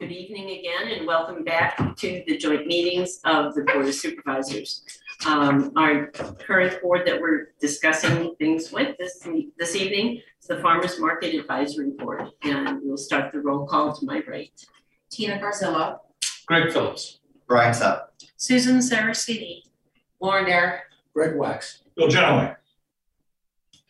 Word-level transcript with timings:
Good 0.00 0.12
evening 0.12 0.58
again 0.58 0.88
and 0.96 1.06
welcome 1.06 1.44
back 1.44 1.94
to 1.96 2.22
the 2.26 2.38
joint 2.38 2.66
meetings 2.66 3.20
of 3.26 3.54
the 3.54 3.64
Board 3.64 3.86
of 3.86 3.94
Supervisors. 3.94 4.82
Um, 5.26 5.72
our 5.76 6.06
current 6.06 6.80
board 6.80 7.06
that 7.06 7.20
we're 7.20 7.48
discussing 7.60 8.34
things 8.36 8.72
with 8.72 8.96
this, 8.96 9.22
this 9.58 9.76
evening 9.76 10.22
is 10.40 10.46
the 10.46 10.58
Farmers 10.60 10.98
Market 10.98 11.34
Advisory 11.34 11.90
Board. 11.90 12.30
And 12.44 12.80
we'll 12.82 12.96
start 12.96 13.30
the 13.30 13.40
roll 13.40 13.66
call 13.66 13.94
to 13.94 14.06
my 14.06 14.22
right. 14.26 14.50
Tina 15.10 15.38
Garzillo, 15.38 15.98
Greg 16.46 16.72
Phillips. 16.72 17.18
Brian 17.46 17.74
Sapp. 17.74 18.04
Susan 18.38 18.78
Saracini, 18.78 19.64
Lauren 20.18 20.46
Dare, 20.46 20.84
Greg 21.12 21.36
Waks. 21.36 21.82
Bill 21.94 22.08
Jenaway. 22.08 22.56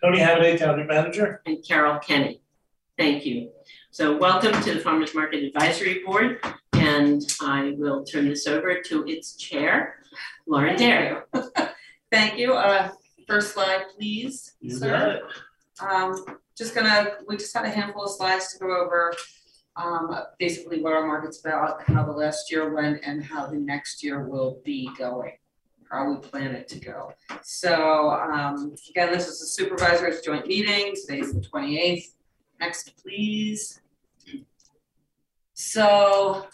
Tony 0.03 0.19
Hamaday, 0.19 0.59
Town 0.59 0.85
Manager. 0.89 1.41
and 1.47 1.65
Carol 1.65 2.01
Kenny. 2.01 2.43
Thank 2.99 3.25
you. 3.25 3.53
So 3.93 4.17
welcome 4.17 4.53
to 4.63 4.75
the 4.75 4.79
Farmers 4.79 5.17
Market 5.17 5.43
Advisory 5.43 6.05
Board, 6.07 6.39
and 6.75 7.21
I 7.41 7.75
will 7.77 8.05
turn 8.05 8.29
this 8.29 8.47
over 8.47 8.81
to 8.83 9.05
its 9.09 9.35
chair, 9.35 9.97
Lauren 10.47 10.77
Dario. 10.77 11.25
Thank 12.13 12.39
you, 12.39 12.55
uh, 12.55 12.91
first 13.27 13.53
slide, 13.53 13.87
please, 13.97 14.55
You 14.61 14.71
sir. 14.71 15.23
Um, 15.81 16.25
just 16.57 16.73
gonna, 16.73 17.15
we 17.27 17.37
just 17.37 17.53
had 17.53 17.65
a 17.65 17.69
handful 17.69 18.05
of 18.05 18.13
slides 18.13 18.53
to 18.53 18.61
go 18.61 18.67
over. 18.67 19.13
Um, 19.75 20.17
basically 20.39 20.81
what 20.81 20.93
our 20.93 21.05
market's 21.05 21.45
about, 21.45 21.83
how 21.83 22.05
the 22.05 22.13
last 22.13 22.53
year 22.53 22.73
went 22.73 23.01
and 23.05 23.25
how 23.25 23.49
the 23.49 23.57
next 23.57 24.05
year 24.05 24.29
will 24.29 24.61
be 24.65 24.89
going. 24.97 25.33
How 25.91 26.09
we 26.09 26.17
plan 26.19 26.53
it 26.53 26.69
to 26.69 26.79
go. 26.79 27.13
So, 27.43 28.11
um, 28.11 28.77
again, 28.91 29.11
this 29.11 29.27
is 29.27 29.43
a 29.43 29.47
supervisor's 29.47 30.21
joint 30.21 30.47
meeting, 30.47 30.95
today's 30.95 31.33
the 31.35 31.41
twenty 31.41 31.81
eighth. 31.81 32.15
Next, 32.61 32.93
please. 33.03 33.81
So. 35.55 36.47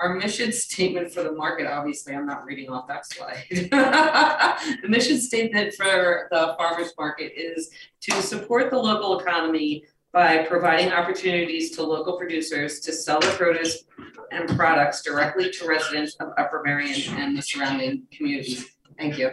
Our 0.00 0.14
mission 0.14 0.52
statement 0.52 1.10
for 1.10 1.24
the 1.24 1.32
market, 1.32 1.66
obviously, 1.66 2.14
I'm 2.14 2.24
not 2.24 2.44
reading 2.46 2.70
off 2.70 2.86
that 2.86 3.04
slide. 3.04 3.44
The 4.82 4.88
mission 4.88 5.20
statement 5.20 5.74
for 5.74 6.28
the 6.30 6.54
farmer's 6.56 6.92
market 6.96 7.32
is 7.36 7.70
to 8.02 8.22
support 8.22 8.70
the 8.70 8.78
local 8.78 9.18
economy 9.18 9.84
by 10.12 10.44
providing 10.44 10.92
opportunities 10.92 11.72
to 11.72 11.82
local 11.82 12.16
producers 12.16 12.80
to 12.80 12.92
sell 12.92 13.20
their 13.20 13.32
produce 13.32 13.84
and 14.30 14.48
products 14.50 15.02
directly 15.02 15.50
to 15.50 15.66
residents 15.66 16.14
of 16.16 16.28
Upper 16.38 16.62
Merion 16.64 17.18
and 17.18 17.36
the 17.36 17.42
surrounding 17.42 18.04
community. 18.12 18.58
Thank 18.98 19.18
you. 19.18 19.30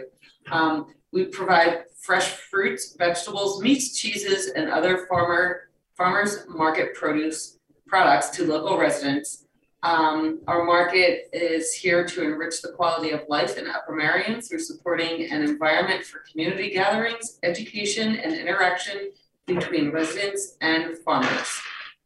Um, 0.50 0.86
we 1.12 1.26
provide 1.26 1.84
fresh 2.06 2.28
fruits, 2.28 2.94
vegetables, 2.96 3.60
meats, 3.60 3.98
cheeses, 3.98 4.52
and 4.54 4.70
other 4.70 5.06
farmer, 5.08 5.68
farmers 5.96 6.46
market 6.48 6.94
produce 6.94 7.58
products 7.86 8.30
to 8.30 8.44
local 8.44 8.78
residents. 8.78 9.44
Um, 9.82 10.40
our 10.46 10.64
market 10.64 11.28
is 11.32 11.72
here 11.72 12.06
to 12.06 12.22
enrich 12.22 12.62
the 12.62 12.72
quality 12.72 13.10
of 13.10 13.22
life 13.28 13.58
in 13.58 13.66
Upper 13.66 13.94
Merion 13.94 14.40
through 14.40 14.60
supporting 14.60 15.30
an 15.30 15.42
environment 15.42 16.04
for 16.04 16.22
community 16.30 16.70
gatherings, 16.70 17.38
education, 17.42 18.16
and 18.16 18.32
interaction 18.34 19.10
between 19.46 19.90
residents 19.90 20.56
and 20.60 20.96
farmers. 20.98 21.60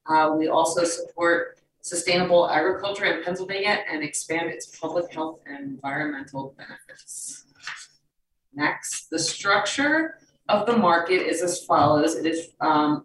Uh, 0.07 0.35
we 0.37 0.48
also 0.48 0.85
support 0.85 1.59
sustainable 1.83 2.48
agriculture 2.51 3.05
in 3.05 3.23
Pennsylvania 3.23 3.79
and 3.91 4.03
expand 4.03 4.51
its 4.51 4.79
public 4.79 5.12
health 5.12 5.41
and 5.47 5.59
environmental 5.59 6.55
benefits. 6.59 7.47
Next, 8.55 9.09
the 9.11 9.19
structure 9.19 10.17
of 10.48 10.67
the 10.67 10.77
market 10.77 11.27
is 11.27 11.43
as 11.43 11.65
follows. 11.65 12.17
It 12.17 12.27
is 12.27 12.48
um, 12.61 13.05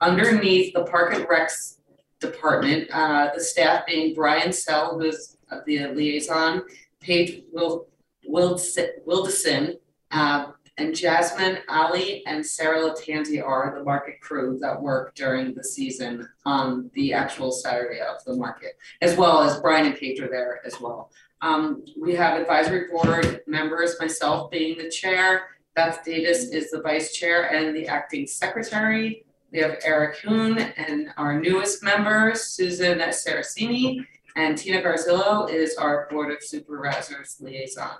underneath 0.00 0.74
the 0.74 0.84
Park 0.84 1.14
and 1.14 1.24
Recs 1.26 1.78
Department, 2.20 2.88
uh, 2.92 3.30
the 3.34 3.42
staff 3.42 3.86
being 3.86 4.14
Brian 4.14 4.52
Sell, 4.52 4.98
who 4.98 5.06
is 5.06 5.36
the 5.66 5.88
liaison, 5.88 6.62
Paige 7.00 7.44
Wil- 7.52 7.86
Wilderson, 8.26 9.76
uh, 10.10 10.46
and 10.76 10.94
Jasmine, 10.94 11.58
Ali, 11.68 12.24
and 12.26 12.44
Sarah 12.44 12.80
Latanzi 12.80 13.44
are 13.44 13.74
the 13.76 13.84
market 13.84 14.20
crew 14.20 14.58
that 14.60 14.80
work 14.80 15.14
during 15.14 15.54
the 15.54 15.62
season 15.62 16.26
on 16.46 16.90
the 16.94 17.12
actual 17.12 17.52
Saturday 17.52 18.00
of 18.00 18.24
the 18.24 18.34
market, 18.34 18.72
as 19.02 19.16
well 19.16 19.42
as 19.42 19.60
Brian 19.60 19.86
and 19.86 19.96
Paige 19.96 20.20
are 20.20 20.28
there 20.28 20.60
as 20.64 20.80
well. 20.80 21.10
Um, 21.42 21.84
we 21.98 22.14
have 22.14 22.38
advisory 22.38 22.88
board 22.90 23.40
members, 23.46 23.96
myself 23.98 24.50
being 24.50 24.76
the 24.76 24.90
chair, 24.90 25.48
Beth 25.74 26.04
Davis 26.04 26.50
is 26.50 26.70
the 26.70 26.80
vice 26.82 27.12
chair 27.14 27.54
and 27.54 27.74
the 27.74 27.86
acting 27.86 28.26
secretary. 28.26 29.24
We 29.52 29.60
have 29.60 29.78
Eric 29.84 30.18
Hoon 30.18 30.58
and 30.58 31.08
our 31.16 31.40
newest 31.40 31.82
member, 31.82 32.34
Susan 32.34 32.98
Saracini, 32.98 34.04
and 34.36 34.58
Tina 34.58 34.82
Garzillo 34.82 35.48
is 35.48 35.76
our 35.76 36.08
board 36.10 36.32
of 36.32 36.42
supervisors 36.42 37.36
liaison. 37.40 37.96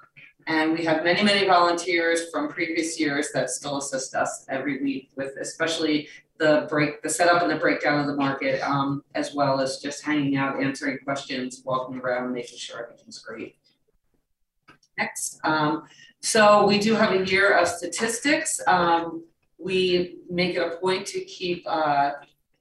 And 0.47 0.73
we 0.73 0.85
have 0.85 1.05
many, 1.05 1.23
many 1.23 1.47
volunteers 1.47 2.31
from 2.31 2.49
previous 2.49 2.99
years 2.99 3.31
that 3.33 3.51
still 3.51 3.79
assist 3.79 4.15
us 4.15 4.45
every 4.49 4.83
week 4.83 5.11
with 5.17 5.33
especially 5.41 6.09
the 6.41 6.67
break, 6.69 7.03
the 7.03 7.09
setup 7.09 7.43
and 7.43 7.51
the 7.51 7.57
breakdown 7.57 8.01
of 8.01 8.07
the 8.09 8.17
market, 8.17 8.61
um, 8.63 9.05
as 9.15 9.35
well 9.35 9.61
as 9.61 9.79
just 9.79 10.05
hanging 10.05 10.37
out, 10.37 10.61
answering 10.61 10.99
questions, 11.05 11.63
walking 11.65 11.99
around, 11.99 12.33
making 12.33 12.59
sure 12.59 12.83
everything's 12.83 13.21
great. 13.21 13.57
Next, 14.99 15.39
um, 15.45 15.85
so 16.21 16.67
we 16.67 16.79
do 16.79 16.95
have 16.95 17.13
a 17.13 17.25
year 17.25 17.57
of 17.57 17.69
statistics. 17.69 18.61
Um, 18.67 19.25
we 19.59 20.17
make 20.29 20.57
it 20.57 20.67
a 20.67 20.77
point 20.79 21.07
to 21.09 21.21
keep 21.21 21.63
uh 21.69 22.13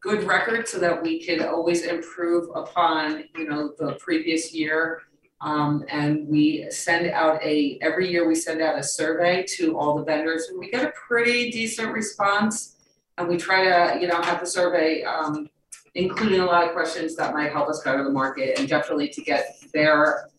good 0.02 0.24
record 0.24 0.68
so 0.68 0.80
that 0.80 1.02
we 1.02 1.20
can 1.20 1.42
always 1.44 1.84
improve 1.84 2.50
upon, 2.56 3.26
you 3.36 3.48
know, 3.50 3.74
the 3.78 3.94
previous 4.00 4.54
year. 4.54 5.02
Um, 5.42 5.86
and 5.90 6.28
we 6.28 6.68
send 6.70 7.10
out 7.12 7.42
a, 7.44 7.78
every 7.82 8.10
year 8.10 8.28
we 8.28 8.36
send 8.36 8.62
out 8.62 8.78
a 8.78 8.84
survey 8.84 9.46
to 9.56 9.78
all 9.78 9.98
the 9.98 10.04
vendors 10.04 10.48
and 10.50 10.60
we 10.60 10.70
get 10.70 10.86
a 10.86 10.94
pretty 11.08 11.52
decent 11.52 11.92
response. 11.94 12.78
And 13.20 13.28
we 13.28 13.38
try 13.38 13.64
to, 13.64 14.02
you 14.02 14.08
know, 14.08 14.20
have 14.22 14.40
the 14.40 14.48
survey 14.48 15.04
um 15.04 15.50
including 15.96 16.40
a 16.40 16.46
lot 16.46 16.66
of 16.66 16.72
questions 16.74 17.16
that 17.16 17.34
might 17.34 17.52
help 17.52 17.68
us 17.68 17.84
better 17.84 18.04
the 18.04 18.10
market 18.10 18.58
and 18.58 18.68
definitely 18.68 19.10
to 19.10 19.22
get 19.22 19.58
their 19.74 20.30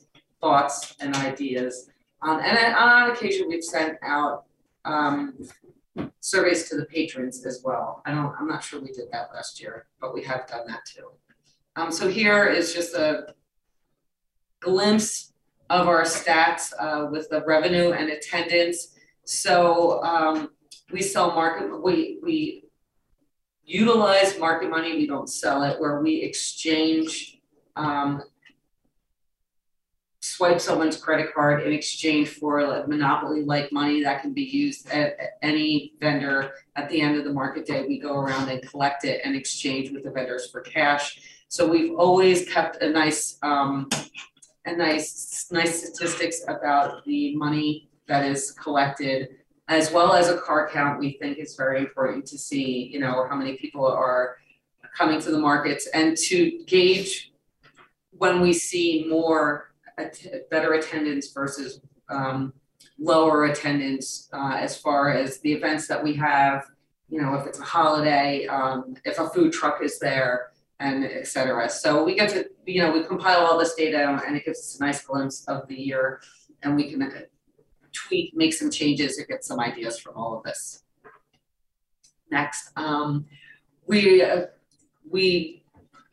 thoughts 0.40 0.96
and 1.00 1.14
ideas. 1.16 1.90
Um, 2.22 2.38
and 2.38 2.56
then 2.56 2.74
on 2.74 3.10
occasion, 3.10 3.48
we've 3.48 3.62
sent 3.64 3.98
out 4.02 4.44
um 4.84 5.34
surveys 6.20 6.68
to 6.68 6.76
the 6.76 6.86
patrons 6.86 7.44
as 7.44 7.62
well. 7.64 8.02
I 8.06 8.12
don't, 8.12 8.34
I'm 8.38 8.48
not 8.48 8.62
sure 8.62 8.80
we 8.80 8.92
did 8.92 9.10
that 9.12 9.30
last 9.34 9.60
year, 9.60 9.86
but 10.00 10.14
we 10.14 10.22
have 10.24 10.46
done 10.46 10.66
that 10.68 10.80
too. 10.86 11.10
Um, 11.76 11.90
so 11.92 12.08
here 12.08 12.46
is 12.46 12.72
just 12.72 12.94
a 12.94 13.34
glimpse 14.60 15.32
of 15.68 15.88
our 15.88 16.02
stats 16.02 16.72
uh, 16.78 17.06
with 17.10 17.28
the 17.28 17.44
revenue 17.44 17.92
and 17.92 18.10
attendance. 18.10 18.96
So 19.24 20.02
um, 20.02 20.50
we 20.92 21.02
sell 21.02 21.28
market, 21.32 21.82
we 21.82 22.18
we 22.22 22.64
utilize 23.70 24.38
market 24.38 24.68
money, 24.68 24.96
we 24.96 25.06
don't 25.06 25.28
sell 25.28 25.62
it, 25.62 25.80
where 25.80 26.00
we 26.00 26.22
exchange 26.22 27.40
um, 27.76 28.22
swipe 30.20 30.60
someone's 30.60 30.96
credit 30.96 31.32
card 31.32 31.62
in 31.62 31.72
exchange 31.72 32.28
for 32.28 32.66
like 32.66 32.88
monopoly 32.88 33.42
like 33.42 33.72
money 33.72 34.02
that 34.02 34.20
can 34.20 34.34
be 34.34 34.42
used 34.42 34.90
at, 34.90 35.18
at 35.18 35.30
any 35.42 35.94
vendor. 36.00 36.52
At 36.76 36.90
the 36.90 37.00
end 37.00 37.16
of 37.16 37.24
the 37.24 37.32
market 37.32 37.66
day 37.66 37.86
we 37.86 37.98
go 37.98 38.18
around 38.18 38.48
and 38.48 38.60
collect 38.68 39.04
it 39.04 39.22
and 39.24 39.34
exchange 39.34 39.90
with 39.92 40.04
the 40.04 40.10
vendors 40.10 40.50
for 40.50 40.60
cash. 40.60 41.20
So 41.48 41.66
we've 41.66 41.94
always 41.94 42.48
kept 42.48 42.82
a 42.82 42.90
nice 42.90 43.38
um 43.42 43.88
a 44.66 44.76
nice 44.76 45.46
nice 45.50 45.82
statistics 45.82 46.42
about 46.48 47.04
the 47.04 47.34
money 47.36 47.88
that 48.06 48.24
is 48.24 48.50
collected 48.52 49.39
as 49.70 49.90
well 49.92 50.12
as 50.12 50.28
a 50.28 50.36
car 50.38 50.68
count 50.68 50.98
we 50.98 51.12
think 51.20 51.38
is 51.38 51.54
very 51.56 51.78
important 51.78 52.26
to 52.26 52.36
see 52.36 52.90
you 52.92 53.00
know 53.00 53.26
how 53.28 53.36
many 53.36 53.56
people 53.56 53.86
are 53.86 54.36
coming 54.98 55.20
to 55.20 55.30
the 55.30 55.38
markets 55.38 55.88
and 55.94 56.16
to 56.16 56.62
gauge 56.66 57.32
when 58.10 58.40
we 58.40 58.52
see 58.52 59.06
more 59.08 59.72
att- 59.98 60.50
better 60.50 60.72
attendance 60.74 61.32
versus 61.32 61.80
um 62.10 62.52
lower 62.98 63.44
attendance 63.46 64.28
uh 64.32 64.56
as 64.66 64.76
far 64.76 65.10
as 65.10 65.40
the 65.40 65.52
events 65.58 65.86
that 65.88 66.02
we 66.02 66.12
have, 66.14 66.66
you 67.08 67.20
know, 67.20 67.34
if 67.34 67.46
it's 67.46 67.58
a 67.58 67.68
holiday, 67.78 68.46
um 68.46 68.94
if 69.04 69.18
a 69.18 69.26
food 69.30 69.52
truck 69.52 69.82
is 69.82 69.98
there 69.98 70.50
and 70.80 71.04
et 71.04 71.26
cetera. 71.26 71.68
So 71.68 72.04
we 72.04 72.14
get 72.14 72.28
to, 72.30 72.40
you 72.66 72.82
know, 72.82 72.90
we 72.92 73.04
compile 73.04 73.40
all 73.46 73.58
this 73.58 73.74
data 73.74 74.02
and 74.26 74.36
it 74.36 74.44
gives 74.44 74.58
us 74.58 74.78
a 74.80 74.84
nice 74.84 75.00
glimpse 75.02 75.44
of 75.46 75.66
the 75.68 75.78
year 75.88 76.20
and 76.62 76.76
we 76.76 76.90
can 76.90 77.00
tweak, 77.92 78.34
make 78.36 78.52
some 78.52 78.70
changes 78.70 79.18
or 79.18 79.24
get 79.24 79.44
some 79.44 79.60
ideas 79.60 79.98
from 79.98 80.16
all 80.16 80.36
of 80.36 80.42
this. 80.42 80.82
Next, 82.30 82.70
um 82.76 83.26
we 83.86 84.22
uh, 84.22 84.46
we 85.10 85.64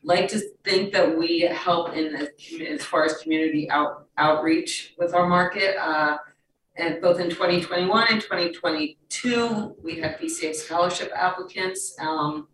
like 0.04 0.28
to 0.30 0.40
think 0.64 0.94
that 0.94 1.18
we 1.18 1.42
help 1.42 1.94
in 1.94 2.14
the 2.14 2.68
as 2.68 2.84
far 2.84 3.04
as 3.06 3.18
community 3.18 3.70
out 3.70 4.08
outreach 4.18 4.96
with 4.98 5.14
our 5.14 5.28
market. 5.28 5.78
Uh 5.78 6.18
and 6.76 7.02
both 7.02 7.20
in 7.20 7.30
twenty 7.30 7.62
twenty 7.62 7.88
one 7.88 8.08
and 8.10 8.22
twenty 8.22 8.52
twenty 8.52 8.98
two, 9.10 9.76
we 9.84 10.00
had 10.00 10.20
PCA 10.20 10.56
scholarship 10.56 11.12
applicants. 11.16 11.96
Um 12.00 12.48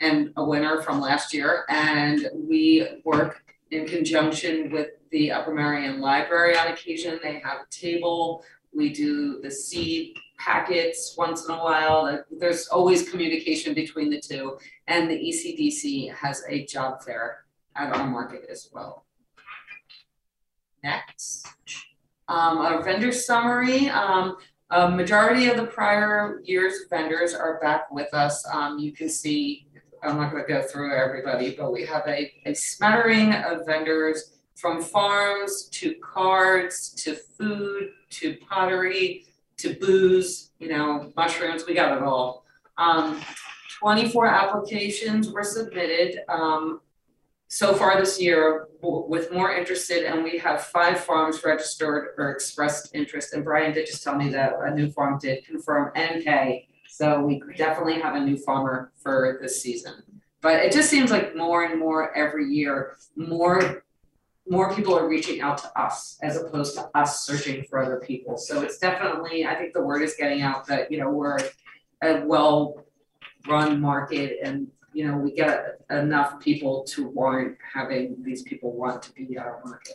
and 0.00 0.30
a 0.36 0.44
winner 0.44 0.82
from 0.82 1.00
last 1.00 1.32
year, 1.32 1.64
and 1.68 2.28
we 2.34 2.86
work 3.04 3.42
in 3.70 3.86
conjunction 3.86 4.70
with 4.70 4.88
the 5.10 5.32
Upper 5.32 5.54
Merion 5.54 6.00
Library 6.00 6.56
on 6.56 6.68
occasion, 6.68 7.18
they 7.22 7.40
have 7.40 7.58
a 7.58 7.70
table. 7.70 8.44
We 8.74 8.92
do 8.92 9.40
the 9.42 9.50
seed 9.50 10.16
packets 10.38 11.14
once 11.16 11.46
in 11.46 11.54
a 11.54 11.58
while, 11.58 12.22
there's 12.38 12.68
always 12.68 13.08
communication 13.08 13.74
between 13.74 14.10
the 14.10 14.20
two. 14.20 14.58
And 14.86 15.10
the 15.10 15.14
ECDC 15.14 16.14
has 16.14 16.42
a 16.48 16.66
job 16.66 17.02
fair 17.02 17.44
at 17.74 17.94
our 17.94 18.06
market 18.06 18.46
as 18.50 18.68
well. 18.72 19.04
Next, 20.82 21.46
um, 22.28 22.58
a 22.58 22.82
vendor 22.82 23.12
summary, 23.12 23.88
um, 23.88 24.36
a 24.70 24.90
majority 24.90 25.48
of 25.48 25.56
the 25.56 25.66
prior 25.66 26.40
year's 26.44 26.84
vendors 26.90 27.34
are 27.34 27.58
back 27.60 27.90
with 27.90 28.12
us, 28.14 28.46
um, 28.52 28.78
you 28.78 28.92
can 28.92 29.08
see. 29.08 29.66
I'm 30.02 30.18
not 30.18 30.30
gonna 30.30 30.46
go 30.46 30.62
through 30.62 30.94
everybody, 30.94 31.56
but 31.56 31.72
we 31.72 31.84
have 31.86 32.06
a, 32.06 32.30
a 32.44 32.54
smattering 32.54 33.32
of 33.32 33.66
vendors 33.66 34.35
from 34.56 34.82
farms 34.82 35.68
to 35.70 35.94
cards 35.96 36.90
to 36.90 37.14
food 37.14 37.90
to 38.08 38.36
pottery 38.48 39.26
to 39.58 39.74
booze, 39.74 40.50
you 40.58 40.68
know, 40.68 41.12
mushrooms, 41.16 41.64
we 41.66 41.74
got 41.74 41.96
it 41.96 42.02
all. 42.02 42.44
Um, 42.78 43.20
twenty-four 43.78 44.26
applications 44.26 45.30
were 45.30 45.44
submitted, 45.44 46.20
um, 46.28 46.80
so 47.48 47.74
far 47.74 47.98
this 47.98 48.20
year 48.20 48.66
with 48.82 49.32
more 49.32 49.52
interested, 49.52 50.04
and 50.04 50.24
we 50.24 50.38
have 50.38 50.64
five 50.64 51.00
farms 51.00 51.42
registered 51.44 52.14
or 52.18 52.30
expressed 52.30 52.94
interest, 52.94 53.34
and 53.34 53.44
Brian 53.44 53.72
did 53.72 53.86
just 53.86 54.02
tell 54.02 54.16
me 54.16 54.28
that 54.30 54.54
a 54.60 54.74
new 54.74 54.90
farm 54.90 55.18
did 55.18 55.44
confirm 55.46 55.92
NK. 55.96 56.64
So 56.88 57.20
we 57.20 57.42
definitely 57.56 58.00
have 58.00 58.14
a 58.14 58.20
new 58.20 58.36
farmer 58.38 58.92
for 59.02 59.38
this 59.40 59.60
season. 59.60 60.02
But 60.40 60.60
it 60.60 60.72
just 60.72 60.88
seems 60.90 61.10
like 61.10 61.36
more 61.36 61.64
and 61.64 61.78
more 61.78 62.16
every 62.16 62.46
year, 62.46 62.96
more 63.16 63.84
more 64.48 64.74
people 64.74 64.96
are 64.96 65.08
reaching 65.08 65.40
out 65.40 65.58
to 65.58 65.80
us 65.80 66.18
as 66.22 66.36
opposed 66.36 66.74
to 66.76 66.88
us 66.94 67.26
searching 67.26 67.64
for 67.64 67.82
other 67.82 67.98
people. 67.98 68.36
So 68.36 68.62
it's 68.62 68.78
definitely, 68.78 69.44
I 69.44 69.54
think 69.56 69.72
the 69.72 69.82
word 69.82 70.02
is 70.02 70.14
getting 70.14 70.42
out 70.42 70.66
that, 70.68 70.90
you 70.90 70.98
know, 70.98 71.10
we're 71.10 71.38
a 72.02 72.24
well-run 72.24 73.80
market 73.80 74.38
and, 74.42 74.68
you 74.92 75.06
know, 75.06 75.16
we 75.16 75.32
get 75.32 75.80
enough 75.90 76.40
people 76.40 76.84
to 76.84 77.08
warrant 77.08 77.58
having 77.74 78.22
these 78.22 78.42
people 78.42 78.72
want 78.72 79.02
to 79.02 79.12
be 79.12 79.36
our 79.36 79.60
market. 79.64 79.94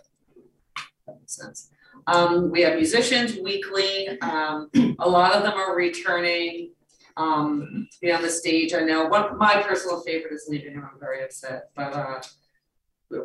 That 1.07 1.19
makes 1.19 1.35
sense. 1.35 1.69
Um, 2.07 2.51
we 2.51 2.61
have 2.61 2.75
musicians 2.75 3.37
weekly, 3.37 4.19
um, 4.21 4.69
a 4.99 5.07
lot 5.07 5.33
of 5.33 5.43
them 5.43 5.53
are 5.53 5.75
returning, 5.75 6.71
um, 7.15 7.87
to 7.91 7.99
be 8.01 8.11
on 8.11 8.21
the 8.21 8.29
stage. 8.29 8.73
I 8.73 8.81
know 8.81 9.05
one, 9.05 9.37
my 9.37 9.61
personal 9.61 10.01
favorite 10.01 10.33
is 10.33 10.47
leaving 10.49 10.73
and 10.73 10.83
I'm 10.83 10.99
very 10.99 11.23
upset, 11.23 11.69
but, 11.75 11.93
uh, 11.93 12.21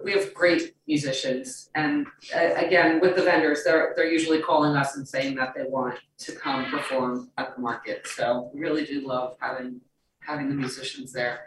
we- 0.05 0.13
have 0.13 0.35
great 0.35 0.75
musicians 0.87 1.71
and 1.75 2.07
uh, 2.35 2.55
again, 2.57 3.01
with 3.01 3.17
the 3.17 3.23
vendors, 3.23 3.63
they're 3.65 3.93
they're 3.95 4.11
usually 4.19 4.41
calling 4.41 4.77
us 4.77 4.97
and 4.97 5.07
saying 5.07 5.35
that 5.37 5.55
they 5.55 5.65
want 5.65 5.99
to 6.19 6.33
come 6.33 6.65
perform 6.67 7.31
at 7.39 7.55
the 7.55 7.61
market, 7.61 8.07
so 8.07 8.51
we 8.53 8.61
really 8.61 8.85
do 8.85 9.07
love 9.07 9.37
having 9.41 9.81
having 10.21 10.49
the 10.49 10.55
musicians 10.55 11.13
there. 11.13 11.41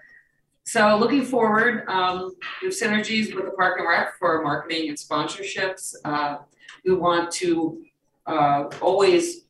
So 0.63 0.97
looking 0.97 1.25
forward, 1.25 1.83
um, 1.88 2.31
we 2.62 2.68
have 2.68 2.75
synergies 2.75 3.33
with 3.36 3.45
the 3.45 3.51
Park 3.51 3.80
and 3.80 3.88
Rec 3.88 4.18
for 4.19 4.41
marketing 4.44 4.89
and 4.89 4.97
sponsorships. 4.97 5.95
Uh, 6.06 6.38
we 6.86 6.94
want 6.94 7.31
to 7.41 7.83
uh 8.27 8.69
always 8.81 9.45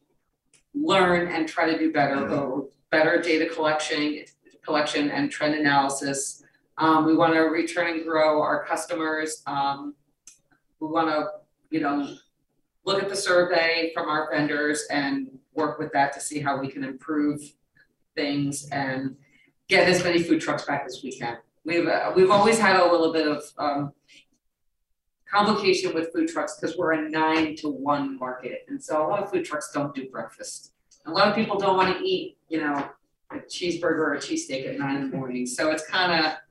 learn 0.74 1.28
and 1.28 1.48
try 1.48 1.70
to 1.72 1.78
do 1.78 1.92
better, 1.92 2.28
uh, 2.30 2.62
better 2.92 3.22
data 3.22 3.48
collection, 3.54 4.24
collection 4.64 5.12
and 5.12 5.30
trend 5.32 5.56
analysis. 5.56 6.44
Um, 6.80 7.06
we 7.06 7.14
wanna 7.14 7.42
return 7.42 7.88
and 7.98 8.06
grow 8.06 8.42
our 8.42 8.64
customers, 8.64 9.44
um, 9.46 9.96
we 10.80 10.88
wanna, 10.88 11.26
you 11.70 11.82
know, 11.82 12.16
look 12.86 13.04
at 13.04 13.10
the 13.10 13.16
survey 13.18 13.92
from 13.94 14.08
our 14.08 14.30
vendors 14.32 14.88
and 14.90 15.28
work 15.54 15.78
with 15.78 15.92
that 15.92 16.14
to 16.14 16.22
see 16.22 16.40
how 16.40 16.58
we 16.58 16.70
can 16.70 16.86
improve 16.86 17.42
things 18.16 18.70
and 18.72 19.18
get 19.68 19.90
as 19.90 20.04
many 20.06 20.24
food 20.24 20.40
trucks 20.40 20.64
back 20.64 20.84
as 20.86 21.02
we 21.04 21.12
can. 21.12 21.38
We've, 21.66 21.86
uh, 21.86 22.14
we've 22.16 22.32
always 22.32 22.58
had 22.58 22.78
a 22.78 22.90
little 22.90 23.12
bit 23.12 23.28
of, 23.28 23.44
um, 23.58 23.92
complication 25.30 25.94
with 25.94 26.14
food 26.14 26.30
trucks, 26.30 26.58
cause 26.60 26.76
we're 26.78 26.94
a 26.94 27.10
nine 27.10 27.58
to 27.58 27.70
one 27.70 28.18
market, 28.18 28.66
and 28.70 28.82
so 28.82 29.06
a 29.06 29.08
lot 29.08 29.22
of 29.22 29.30
food 29.30 29.44
trucks 29.44 29.70
don't 29.74 29.94
do 29.94 30.10
breakfast. 30.10 30.74
A 31.06 31.12
lot 31.12 31.28
of 31.28 31.36
people 31.36 31.60
don't 31.60 31.76
wanna 31.76 32.00
eat, 32.02 32.38
you 32.48 32.62
know, 32.62 32.90
a 33.32 33.36
cheeseburger 33.36 34.00
or 34.00 34.14
a 34.14 34.18
cheesesteak 34.18 34.68
at 34.68 34.80
nine 34.80 34.96
in 34.96 35.12
the 35.12 35.18
morning, 35.18 35.46
so 35.46 35.72
it's 35.72 35.86
kinda, 35.88 36.42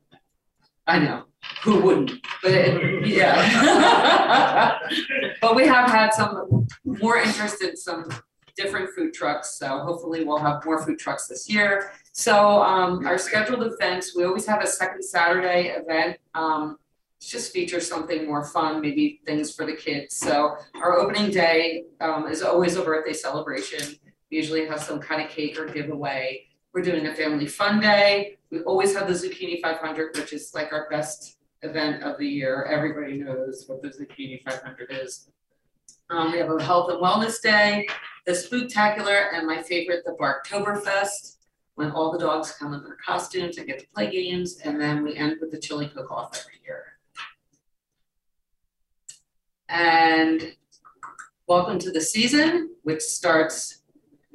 I 0.88 0.98
know, 0.98 1.24
who 1.62 1.80
wouldn't, 1.80 2.12
but 2.42 2.52
it, 2.52 3.06
yeah. 3.06 4.78
But 5.40 5.54
we 5.54 5.66
have 5.66 5.90
had 5.90 6.12
some 6.14 6.66
more 6.84 7.18
interest 7.18 7.62
in 7.62 7.76
some 7.76 8.08
different 8.56 8.90
food 8.94 9.12
trucks, 9.12 9.58
so 9.58 9.68
hopefully 9.80 10.24
we'll 10.24 10.38
have 10.38 10.64
more 10.64 10.82
food 10.84 10.98
trucks 10.98 11.28
this 11.28 11.48
year. 11.48 11.92
So 12.12 12.62
um 12.62 13.06
our 13.06 13.18
scheduled 13.18 13.62
events, 13.70 14.16
we 14.16 14.24
always 14.24 14.46
have 14.46 14.62
a 14.62 14.66
second 14.66 15.02
Saturday 15.02 15.68
event, 15.68 16.16
um 16.34 16.78
just 17.20 17.52
feature 17.52 17.80
something 17.80 18.26
more 18.26 18.44
fun, 18.44 18.80
maybe 18.80 19.20
things 19.26 19.54
for 19.54 19.66
the 19.66 19.74
kids. 19.74 20.16
So 20.16 20.56
our 20.82 20.98
opening 20.98 21.30
day 21.30 21.84
um 22.00 22.26
is 22.28 22.42
always 22.42 22.76
a 22.76 22.82
birthday 22.82 23.12
celebration. 23.12 23.94
We 24.30 24.38
Usually 24.38 24.66
have 24.66 24.82
some 24.82 25.00
kind 25.00 25.20
of 25.22 25.28
cake 25.30 25.58
or 25.60 25.66
giveaway. 25.66 26.46
We're 26.72 26.82
doing 26.82 27.06
a 27.06 27.14
family 27.14 27.46
fun 27.46 27.78
day. 27.80 28.37
We 28.50 28.60
always 28.60 28.94
have 28.96 29.08
the 29.08 29.14
zucchini 29.14 29.60
five 29.60 29.78
hundred, 29.78 30.16
which 30.16 30.32
is 30.32 30.52
like 30.54 30.72
our 30.72 30.88
best 30.90 31.36
event 31.62 32.02
of 32.02 32.18
the 32.18 32.26
year. 32.26 32.64
Everybody 32.64 33.18
knows 33.18 33.64
what 33.66 33.82
the 33.82 33.88
zucchini 33.88 34.42
five 34.42 34.62
hundred 34.62 34.90
is. 34.90 35.30
Um, 36.10 36.32
we 36.32 36.38
have 36.38 36.50
a 36.50 36.62
health 36.62 36.90
and 36.90 37.02
wellness 37.02 37.42
day, 37.42 37.86
the 38.24 38.32
spooktacular, 38.32 39.26
and 39.34 39.46
my 39.46 39.62
favorite, 39.62 40.04
the 40.06 40.16
Barktoberfest. 40.18 41.36
When 41.74 41.92
all 41.92 42.10
the 42.10 42.18
dogs 42.18 42.52
come 42.58 42.74
in 42.74 42.82
their 42.82 42.96
costumes 42.96 43.56
and 43.56 43.66
get 43.66 43.78
to 43.78 43.86
play 43.94 44.10
games, 44.10 44.58
and 44.64 44.80
then 44.80 45.04
we 45.04 45.14
end 45.14 45.36
with 45.40 45.52
the 45.52 45.60
chili 45.60 45.86
cook-off 45.86 46.36
every 46.36 46.58
year. 46.64 46.98
And 49.68 50.56
welcome 51.46 51.78
to 51.78 51.92
the 51.92 52.00
season, 52.00 52.74
which 52.82 53.02
starts 53.02 53.77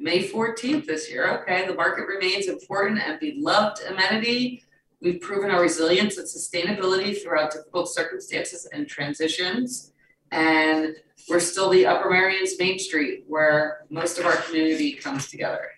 May 0.04 0.22
fourteenth 0.22 0.86
this 0.86 1.10
year, 1.10 1.40
okay, 1.40 1.66
the 1.66 1.72
market 1.72 2.06
remains 2.06 2.46
important 2.46 3.00
and 3.00 3.18
beloved 3.18 3.80
amenity. 3.88 4.62
We've 5.00 5.18
proven 5.18 5.50
our 5.50 5.62
resilience 5.62 6.18
and 6.18 6.28
sustainability 6.28 7.16
throughout 7.16 7.52
difficult 7.52 7.88
circumstances 7.88 8.68
and 8.70 8.86
transitions. 8.86 9.94
And 10.30 10.94
we're 11.26 11.40
still 11.40 11.70
the 11.70 11.86
Upper 11.86 12.10
Merion's 12.10 12.58
Main 12.58 12.78
Street 12.78 13.24
where 13.28 13.86
most 13.88 14.18
of 14.18 14.26
our 14.26 14.36
community 14.36 14.92
comes 14.92 15.30
together. 15.30 15.70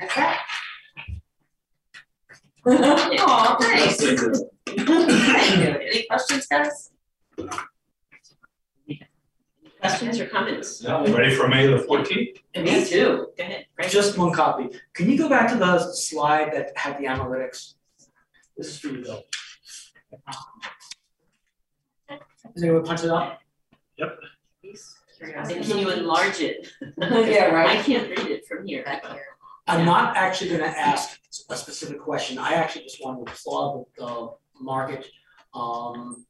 That's 0.00 0.14
that. 0.14 0.46
Aw, 2.66 3.56
thanks. 3.60 3.96
Thank 3.98 4.88
you. 5.58 5.70
Any 5.78 6.06
questions, 6.06 6.46
guys? 6.46 6.90
Questions 9.84 10.18
or 10.18 10.26
comments? 10.26 10.82
Now, 10.82 11.04
we 11.04 11.12
ready 11.12 11.34
for 11.34 11.46
May 11.46 11.66
the 11.66 11.78
fourteenth? 11.80 12.38
And 12.54 12.64
Me 12.64 12.82
too, 12.86 13.28
go 13.36 13.44
ahead, 13.44 13.66
Frank. 13.74 13.92
Just 13.92 14.16
one 14.16 14.32
copy. 14.32 14.70
Can 14.94 15.10
you 15.10 15.18
go 15.18 15.28
back 15.28 15.50
to 15.52 15.58
the 15.58 15.92
slide 15.92 16.54
that 16.54 16.72
had 16.74 16.96
the 16.98 17.04
analytics? 17.04 17.74
This 18.56 18.68
is 18.68 18.78
for 18.78 18.88
you, 18.88 19.02
Bill. 19.02 19.22
Does 22.08 22.62
anyone 22.62 22.82
punch 22.82 23.04
it 23.04 23.10
up? 23.10 23.40
And 25.20 25.48
can 25.50 25.78
you 25.78 25.90
enlarge 25.90 26.40
it? 26.40 26.66
Yeah, 26.98 27.46
right. 27.46 27.78
I 27.78 27.82
can't 27.82 28.08
read 28.08 28.30
it 28.30 28.46
from 28.46 28.66
here. 28.66 28.84
I'm 29.66 29.84
not 29.84 30.16
actually 30.16 30.48
gonna 30.48 30.64
ask 30.64 31.18
a 31.50 31.56
specific 31.56 32.00
question. 32.00 32.38
I 32.38 32.54
actually 32.54 32.84
just 32.84 33.04
want 33.04 33.26
to 33.26 33.30
applaud 33.30 33.84
the 33.98 34.30
market, 34.62 35.10
um, 35.52 36.24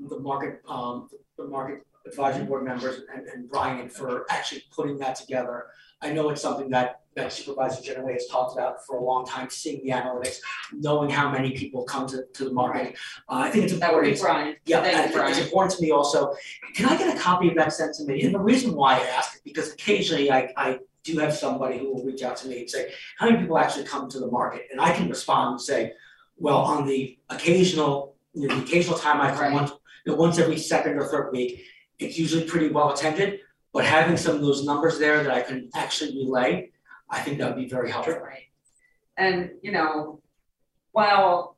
the 0.00 0.18
market, 0.18 0.60
um, 0.68 1.08
the 1.38 1.44
market 1.44 1.82
advisory 2.06 2.44
board 2.44 2.64
members 2.64 3.00
and, 3.14 3.26
and 3.26 3.48
Brian 3.48 3.88
for 3.88 4.26
actually 4.30 4.62
putting 4.74 4.98
that 4.98 5.16
together. 5.16 5.66
I 6.02 6.12
know 6.12 6.28
it's 6.28 6.42
something 6.42 6.68
that, 6.70 7.00
that 7.14 7.32
Supervisor 7.32 7.80
Jenaway 7.82 8.12
has 8.14 8.26
talked 8.26 8.56
about 8.56 8.84
for 8.86 8.98
a 8.98 9.02
long 9.02 9.26
time, 9.26 9.48
seeing 9.48 9.82
the 9.82 9.90
analytics, 9.90 10.38
knowing 10.72 11.08
how 11.08 11.30
many 11.30 11.52
people 11.52 11.84
come 11.84 12.06
to, 12.08 12.24
to 12.34 12.44
the 12.44 12.52
market. 12.52 12.96
Uh, 13.28 13.36
I 13.46 13.50
think 13.50 13.64
it's 13.64 13.78
That 13.78 13.94
would 13.94 14.04
important. 14.06 14.16
be 14.16 14.20
Brian. 14.20 14.56
Yeah, 14.66 14.82
Thank 14.82 15.14
you, 15.14 15.20
I 15.22 15.24
think 15.26 15.36
it's 15.38 15.46
important 15.46 15.74
to 15.76 15.82
me 15.82 15.90
also. 15.92 16.34
Can 16.74 16.86
I 16.86 16.96
get 16.98 17.16
a 17.16 17.18
copy 17.18 17.48
of 17.48 17.54
that 17.56 17.72
sent 17.72 17.94
to 17.96 18.04
me? 18.04 18.22
And 18.24 18.34
the 18.34 18.38
reason 18.38 18.74
why 18.74 18.96
I 18.98 19.04
ask 19.18 19.36
is 19.36 19.40
because 19.42 19.72
occasionally 19.72 20.30
I 20.30 20.52
I 20.56 20.78
do 21.02 21.18
have 21.18 21.34
somebody 21.34 21.78
who 21.78 21.94
will 21.94 22.04
reach 22.04 22.22
out 22.22 22.36
to 22.38 22.48
me 22.48 22.58
and 22.60 22.68
say, 22.70 22.92
how 23.18 23.26
many 23.26 23.38
people 23.40 23.56
actually 23.58 23.84
come 23.84 24.08
to 24.10 24.18
the 24.18 24.26
market? 24.26 24.66
And 24.72 24.80
I 24.80 24.92
can 24.92 25.08
respond 25.08 25.52
and 25.52 25.60
say, 25.60 25.92
well, 26.36 26.58
on 26.58 26.84
the 26.86 27.16
occasional, 27.30 28.16
you 28.34 28.48
know, 28.48 28.56
the 28.56 28.62
occasional 28.62 28.98
time 28.98 29.20
I 29.20 29.28
Right. 29.30 29.38
come 29.38 29.52
once, 29.54 29.70
you 30.04 30.12
know, 30.12 30.18
once 30.18 30.38
every 30.38 30.58
second 30.58 30.98
or 30.98 31.04
third 31.06 31.30
week, 31.32 31.62
it's 31.98 32.18
usually 32.18 32.44
pretty 32.44 32.68
well 32.68 32.92
attended. 32.92 33.40
But 33.72 33.84
having 33.84 34.16
some 34.16 34.34
of 34.36 34.40
those 34.40 34.64
numbers 34.64 34.98
there 34.98 35.22
that 35.22 35.32
I 35.32 35.42
can 35.42 35.68
actually 35.74 36.16
relay, 36.16 36.70
I 37.10 37.20
think 37.20 37.38
that 37.38 37.48
would 37.54 37.62
be 37.62 37.68
very 37.68 37.90
helpful. 37.90 38.14
Right. 38.14 38.44
And, 39.18 39.50
you 39.62 39.72
know, 39.72 40.20
while 40.92 41.56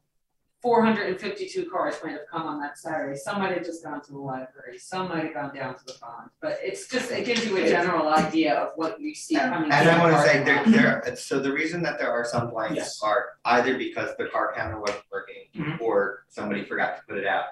four 0.61 0.85
hundred 0.85 1.07
and 1.09 1.21
fifty-two 1.21 1.71
cars 1.71 1.95
might 2.03 2.11
have 2.11 2.27
come 2.29 2.43
on 2.43 2.61
that 2.61 2.77
Saturday, 2.77 3.17
some 3.17 3.39
might 3.39 3.53
have 3.53 3.65
just 3.65 3.85
gone 3.85 4.03
to 4.03 4.13
the 4.13 4.19
library, 4.19 4.77
some 4.79 5.09
might 5.09 5.25
have 5.25 5.35
gone 5.35 5.55
down 5.55 5.79
to 5.79 5.85
the 5.85 5.95
pond. 6.01 6.31
But 6.41 6.59
it's 6.61 6.89
just, 6.89 7.13
it 7.13 7.25
gives 7.25 7.47
you 7.47 7.57
a 7.57 7.69
general 7.69 8.09
idea 8.09 8.55
of 8.57 8.73
what 8.75 9.01
you 9.01 9.15
see 9.15 9.37
coming 9.37 9.71
And 9.71 9.89
I 9.89 9.99
wanna 10.01 10.21
say, 10.23 10.43
there, 10.43 10.65
there, 10.67 11.17
so 11.17 11.39
the 11.39 11.53
reason 11.53 11.83
that 11.85 12.01
there 12.01 12.11
are 12.11 12.25
some 12.25 12.47
Yes. 12.47 12.53
blanks 12.53 13.01
are 13.03 13.27
either 13.45 13.79
because 13.79 14.17
the 14.19 14.27
car 14.27 14.53
counter 14.57 14.81
wasn't 14.81 15.05
working 15.13 15.45
Mhm. 15.55 15.81
or 15.81 16.25
somebody 16.29 16.65
forgot 16.65 16.97
to 16.97 17.03
put 17.09 17.19
it 17.19 17.27
out. 17.27 17.45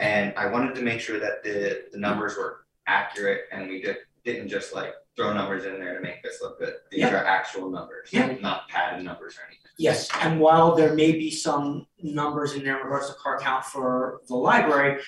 And 0.00 0.32
I 0.36 0.46
wanted 0.46 0.74
to 0.76 0.82
make 0.82 0.98
sure 0.98 1.20
that 1.20 1.44
the, 1.44 1.84
the 1.92 1.98
numbers 1.98 2.36
were 2.36 2.64
accurate 2.86 3.42
and 3.52 3.68
we 3.68 3.82
did, 3.82 3.98
didn't 4.24 4.48
just 4.48 4.74
like 4.74 4.94
throw 5.14 5.34
numbers 5.34 5.66
in 5.66 5.74
there 5.78 5.94
to 5.94 6.00
make 6.00 6.22
this 6.22 6.40
look 6.40 6.58
good. 6.58 6.72
These 6.90 7.00
Yeah. 7.00 7.14
are 7.14 7.24
actual 7.24 7.70
numbers, 7.70 8.08
Yeah. 8.10 8.34
not 8.40 8.66
padded 8.70 9.04
numbers 9.04 9.36
or 9.36 9.42
anything. 9.46 9.60
Yes, 9.78 10.08
and 10.22 10.40
while 10.40 10.74
there 10.74 10.94
may 10.94 11.12
be 11.12 11.30
some 11.30 11.86
numbers 12.02 12.54
in 12.54 12.64
there 12.64 12.78
in 12.78 12.84
regards 12.84 13.08
to 13.08 13.14
car 13.14 13.38
count 13.38 13.64
for 13.64 14.20
the 14.26 14.34
library, 14.36 15.02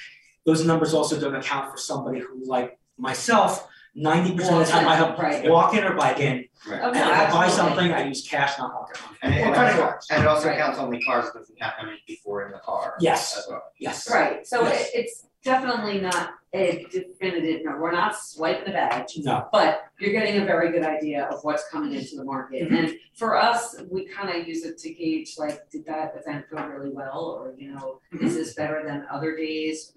those 0.44 0.64
numbers 0.64 0.92
also 0.92 1.18
don't 1.18 1.34
account 1.34 1.70
for 1.70 1.78
somebody 1.78 2.20
who 2.20 2.44
like 2.44 2.78
myself, 2.98 3.66
ninety 3.94 4.34
percent 4.34 4.60
of 4.60 4.66
the 4.66 4.72
time 4.72 4.88
I 4.88 4.96
have 4.96 5.18
Right. 5.18 5.48
walk 5.50 5.74
in 5.74 5.84
or 5.84 5.94
bike 5.94 6.18
in. 6.20 6.44
Right. 6.68 6.80
And 6.82 6.92
no, 6.94 7.00
if 7.00 7.06
I 7.06 7.30
buy 7.30 7.44
absolutely. 7.46 7.50
something, 7.76 7.92
I 7.92 8.04
use 8.06 8.26
cash, 8.28 8.58
not 8.58 8.72
pocket 8.72 8.98
money. 9.04 9.18
And 9.22 9.34
it, 9.34 9.46
Or 9.48 9.52
credit 9.54 9.76
cards. 9.80 10.06
and 10.10 10.22
it 10.22 10.26
also 10.28 10.48
Right. 10.48 10.58
counts 10.58 10.78
only 10.78 11.02
cars, 11.02 11.26
it 11.28 11.34
doesn't 11.38 11.58
count 11.58 11.74
how 11.76 11.84
many 11.86 11.98
people 12.06 12.32
are 12.34 12.46
in 12.46 12.52
the 12.52 12.58
car 12.58 12.94
Yes. 13.00 13.36
as 13.38 13.46
well. 13.48 13.62
Yes. 13.78 14.10
Right, 14.10 14.46
so 14.46 14.64
it 14.66 14.70
Yes. 14.70 14.90
it's 14.94 15.26
definitely 15.44 16.00
not 16.00 16.34
a 16.54 16.86
definitive, 16.92 17.62
no, 17.64 17.76
we're 17.78 17.90
not 17.90 18.16
swiping 18.16 18.66
the 18.66 18.70
badge. 18.72 19.14
No, 19.18 19.48
But 19.52 19.82
you're 19.98 20.12
getting 20.12 20.40
a 20.40 20.44
very 20.44 20.70
good 20.70 20.84
idea 20.84 21.24
of 21.24 21.42
what's 21.42 21.66
coming 21.70 21.94
into 21.94 22.14
the 22.16 22.24
market, 22.24 22.64
Mm-hmm. 22.68 22.74
and 22.76 22.94
for 23.16 23.36
us, 23.36 23.74
we 23.90 24.06
kind 24.06 24.28
of 24.30 24.46
use 24.46 24.64
it 24.64 24.78
to 24.78 24.92
gauge, 24.94 25.34
like, 25.38 25.68
did 25.70 25.84
that 25.86 26.14
event 26.16 26.44
go 26.54 26.62
really 26.66 26.90
well, 26.90 27.24
or, 27.40 27.54
you 27.56 27.72
know, 27.74 28.00
Mm-hmm. 28.14 28.26
is 28.26 28.34
this 28.36 28.54
better 28.54 28.82
than 28.86 29.04
other 29.10 29.34
days? 29.34 29.96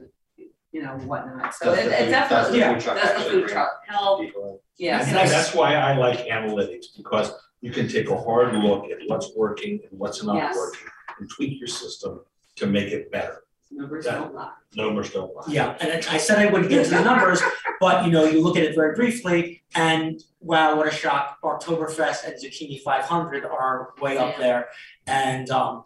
You 0.76 0.84
know, 0.84 0.98
whatnot, 1.08 1.56
so 1.56 1.74
Does 1.74 1.78
it 1.80 1.84
the 1.90 1.96
it 1.96 2.06
food- 2.06 2.12
does 2.12 2.52
the 2.52 2.58
definitely, 2.58 2.60
Yeah. 2.60 2.74
food 2.74 2.82
truck 2.84 2.98
does 2.98 3.08
the 3.08 3.16
actually 3.16 3.32
food 3.32 3.42
bring 3.44 3.54
truck 3.54 3.82
help, 3.88 4.20
people 4.20 4.62
yes, 4.78 5.08
And 5.08 5.16
that's 5.16 5.54
why 5.56 5.76
I 5.76 5.96
like 5.96 6.20
analytics, 6.28 6.88
because 6.98 7.32
you 7.62 7.72
can 7.72 7.88
take 7.88 8.10
a 8.10 8.18
hard 8.18 8.54
look 8.56 8.84
at 8.92 8.98
what's 9.08 9.34
working 9.38 9.80
and 9.90 9.98
what's 9.98 10.22
not 10.22 10.36
Yes. 10.36 10.54
working 10.58 10.88
and 11.18 11.30
tweak 11.30 11.60
your 11.60 11.70
system 11.70 12.26
to 12.58 12.68
make 12.68 12.92
it 12.92 13.10
better. 13.10 13.44
numbers 13.72 14.04
don't 14.06 14.34
lie. 14.36 14.52
Numbers 14.76 15.12
don't 15.14 15.34
lie. 15.34 15.44
yeah, 15.48 15.78
and 15.80 16.06
I 16.10 16.18
said 16.18 16.40
I 16.40 16.52
wouldn't 16.52 16.70
get 16.70 16.84
to 16.86 16.90
the 16.92 17.02
numbers, 17.06 17.42
but 17.80 18.04
you 18.06 18.12
know, 18.12 18.26
you 18.26 18.42
look 18.42 18.58
at 18.58 18.64
it 18.64 18.76
very 18.76 18.96
briefly 18.96 19.64
and 19.76 20.22
wow, 20.42 20.76
what 20.76 20.88
a 20.88 20.92
shock, 20.92 21.40
Oktoberfest 21.42 22.26
and 22.26 22.36
Zucchini 22.36 22.82
five 22.82 23.06
hundred 23.06 23.46
are 23.46 23.94
way 24.02 24.18
up 24.18 24.38
there. 24.38 24.68
And 25.08 25.50
um 25.52 25.86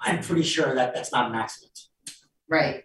I'm 0.00 0.22
pretty 0.22 0.42
sure 0.42 0.74
that 0.74 0.94
that's 0.94 1.12
not 1.12 1.28
an 1.30 1.36
accident. 1.36 1.78
Right. 2.48 2.84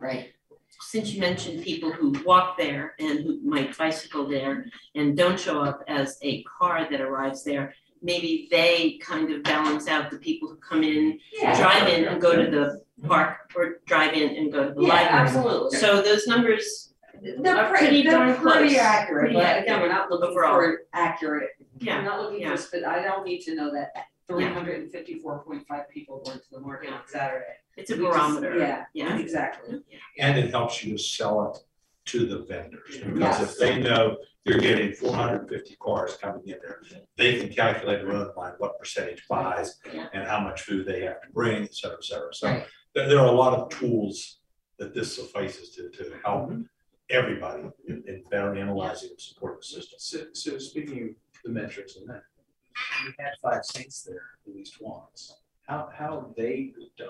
Right. 0.00 0.32
Since 0.80 1.12
you 1.12 1.20
mentioned 1.20 1.62
people 1.62 1.92
who 1.92 2.12
walk 2.24 2.56
there 2.56 2.94
and 2.98 3.20
who 3.20 3.40
might 3.42 3.76
bicycle 3.76 4.26
there 4.26 4.64
and 4.94 5.16
don't 5.16 5.38
show 5.38 5.60
up 5.62 5.82
as 5.88 6.18
a 6.22 6.42
car 6.44 6.88
that 6.90 7.00
arrives 7.00 7.44
there, 7.44 7.74
maybe 8.02 8.48
they 8.50 8.98
kind 9.02 9.30
of 9.30 9.42
balance 9.42 9.86
out 9.88 10.10
the 10.10 10.16
people 10.18 10.48
who 10.48 10.56
come 10.56 10.82
in, 10.82 11.18
Yeah. 11.34 11.56
drive 11.60 11.86
in 11.88 12.04
and 12.08 12.20
go 12.20 12.34
to 12.34 12.50
the 12.50 12.82
park 13.06 13.50
or 13.54 13.80
drive 13.86 14.14
in 14.14 14.36
and 14.36 14.50
go 14.52 14.68
to 14.68 14.74
the 14.74 14.80
Yeah, 14.82 14.88
library. 14.88 15.08
absolutely. 15.26 15.78
So 15.78 16.00
those 16.00 16.26
numbers, 16.26 16.94
They're 17.22 17.56
are 17.58 17.68
pretty, 17.68 17.86
pretty 17.86 18.02
darn 18.04 18.34
pretty 18.36 18.68
close. 18.70 18.76
accurate, 18.78 19.20
Pretty 19.24 19.34
but 19.34 19.44
accurate 19.44 19.64
again, 19.66 19.80
we're 19.82 19.88
not 19.88 20.10
looking 20.10 20.30
overall. 20.30 20.54
for 20.54 20.82
accurate 20.94 21.50
yeah, 21.78 21.98
I'm 21.98 22.04
not 22.04 22.20
looking 22.22 22.40
yeah. 22.40 22.50
for, 22.52 22.56
spe- 22.56 22.84
I 22.86 23.02
don't 23.02 23.24
need 23.24 23.40
to 23.42 23.54
know 23.54 23.70
that 23.72 23.90
three 24.30 24.44
hundred 24.46 24.80
and 24.80 24.90
fifty-four 24.92 25.42
point 25.44 25.66
five 25.66 25.88
people 25.90 26.22
went 26.26 26.42
to 26.44 26.50
the 26.52 26.60
market 26.60 26.92
on 26.92 27.00
Saturday. 27.06 27.44
it's 27.76 27.90
a 27.90 27.96
We 27.96 28.04
just- 28.04 28.16
barometer, 28.18 28.56
Yeah, 28.58 28.84
yeah. 28.94 29.18
exactly. 29.18 29.82
And 30.18 30.38
it 30.38 30.50
helps 30.50 30.84
you 30.84 30.96
to 30.96 31.02
sell 31.02 31.50
it 31.50 31.58
to 32.06 32.26
the 32.26 32.38
vendors, 32.44 32.98
because 32.98 33.18
Yes. 33.18 33.52
if 33.52 33.58
they 33.58 33.80
know 33.80 34.16
they're 34.44 34.58
getting 34.58 34.92
four 34.92 35.14
hundred 35.14 35.40
and 35.42 35.48
fifty 35.48 35.76
cars 35.76 36.16
coming 36.16 36.42
in 36.46 36.58
there, 36.62 36.80
they 37.16 37.40
can 37.40 37.48
calculate 37.52 38.00
in 38.00 38.06
their 38.08 38.16
own 38.16 38.32
mind 38.36 38.54
what 38.58 38.78
percentage 38.78 39.26
buys 39.28 39.78
Yeah. 39.92 40.08
and 40.12 40.26
how 40.26 40.40
much 40.40 40.62
food 40.62 40.86
they 40.86 41.00
have 41.02 41.20
to 41.22 41.28
bring, 41.32 41.64
et 41.64 41.74
cetera, 41.74 41.98
et 41.98 42.04
cetera. 42.04 42.32
So 42.34 42.46
Right. 42.48 42.66
there, 42.94 43.08
there 43.08 43.18
are 43.18 43.26
a 43.26 43.32
lot 43.44 43.52
of 43.58 43.68
tools 43.68 44.40
that 44.78 44.94
this 44.94 45.14
suffices 45.16 45.70
to, 45.76 45.90
to 45.90 46.02
help 46.24 46.48
Mm-hmm. 46.50 46.62
everybody 47.10 47.64
in, 47.88 48.02
in 48.06 48.22
better 48.30 48.54
analyzing 48.54 49.10
and 49.10 49.20
supporting 49.20 49.58
the 49.60 49.66
system. 49.66 49.98
So, 49.98 50.18
so 50.32 50.58
speaking 50.58 51.00
of 51.10 51.42
the 51.44 51.50
metrics 51.50 51.96
and 51.96 52.08
that, 52.08 52.22
we 53.04 53.12
had 53.18 53.32
five 53.42 53.64
saints 53.64 54.02
there 54.02 54.22
at 54.46 54.54
least 54.54 54.76
once. 54.80 55.36
How, 55.66 55.88
how 55.96 56.20
have 56.20 56.34
they 56.36 56.72
done? 56.98 57.08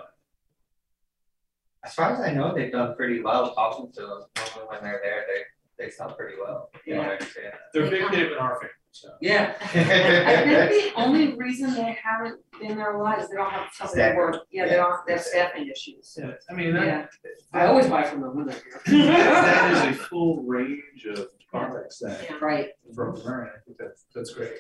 As 1.85 1.95
far 1.95 2.13
as 2.13 2.21
I 2.21 2.33
know, 2.35 2.55
they've 2.55 2.71
done 2.73 2.95
pretty 2.95 3.23
well 3.23 3.55
talking 3.55 3.91
to 3.93 4.01
them, 4.01 4.23
normally 4.37 4.67
when 4.69 4.83
they're 4.83 5.01
there, 5.03 5.25
they, 5.27 5.85
they 5.85 5.91
sell 5.91 6.13
pretty 6.13 6.35
well, 6.39 6.71
you 6.85 6.95
know 6.95 7.03
what 7.03 7.23
I'm 7.23 7.29
saying? 7.29 7.51
They're 7.73 7.87
a 7.87 7.91
big 7.91 8.03
name 8.13 8.33
in 8.33 8.39
our 8.39 8.57
family, 8.57 8.69
so. 8.91 9.09
Yeah. 9.23 9.55
I 9.63 10.69
think 10.69 10.95
the 10.95 11.01
only 11.01 11.35
reason 11.37 11.73
they 11.73 11.97
haven't 12.03 12.39
been 12.61 12.77
there 12.77 12.99
a 12.99 13.03
lot 13.03 13.19
is 13.19 13.31
they 13.31 13.37
don't 13.37 13.51
have 13.51 13.71
something 13.73 13.97
to 13.97 14.03
Staffing. 14.03 14.19
work, 14.19 14.37
yeah, 14.51 14.67
they 14.67 14.77
don't, 14.77 15.07
they 15.07 15.15
have 15.15 15.23
staffing 15.23 15.69
issues. 15.69 16.19
Yeah, 16.21 16.33
I 16.51 16.53
mean, 16.53 16.75
that, 16.75 16.87
Yeah, 16.87 17.07
I 17.55 17.65
always 17.65 17.87
buy 17.87 18.03
from 18.03 18.21
them 18.21 18.37
when 18.37 18.45
they're 18.47 18.61
here. 18.85 19.05
that 19.07 19.89
is 19.89 19.97
a 19.99 20.03
full 20.05 20.43
range 20.43 21.07
of 21.09 21.29
products 21.51 22.01
that 22.01 22.27
Yeah. 22.29 22.37
Right, 22.43 22.69
from 22.95 23.15
Marion, 23.25 23.53
I 23.57 23.65
think 23.65 23.79
that's, 23.79 24.05
that's 24.15 24.35
great. 24.35 24.53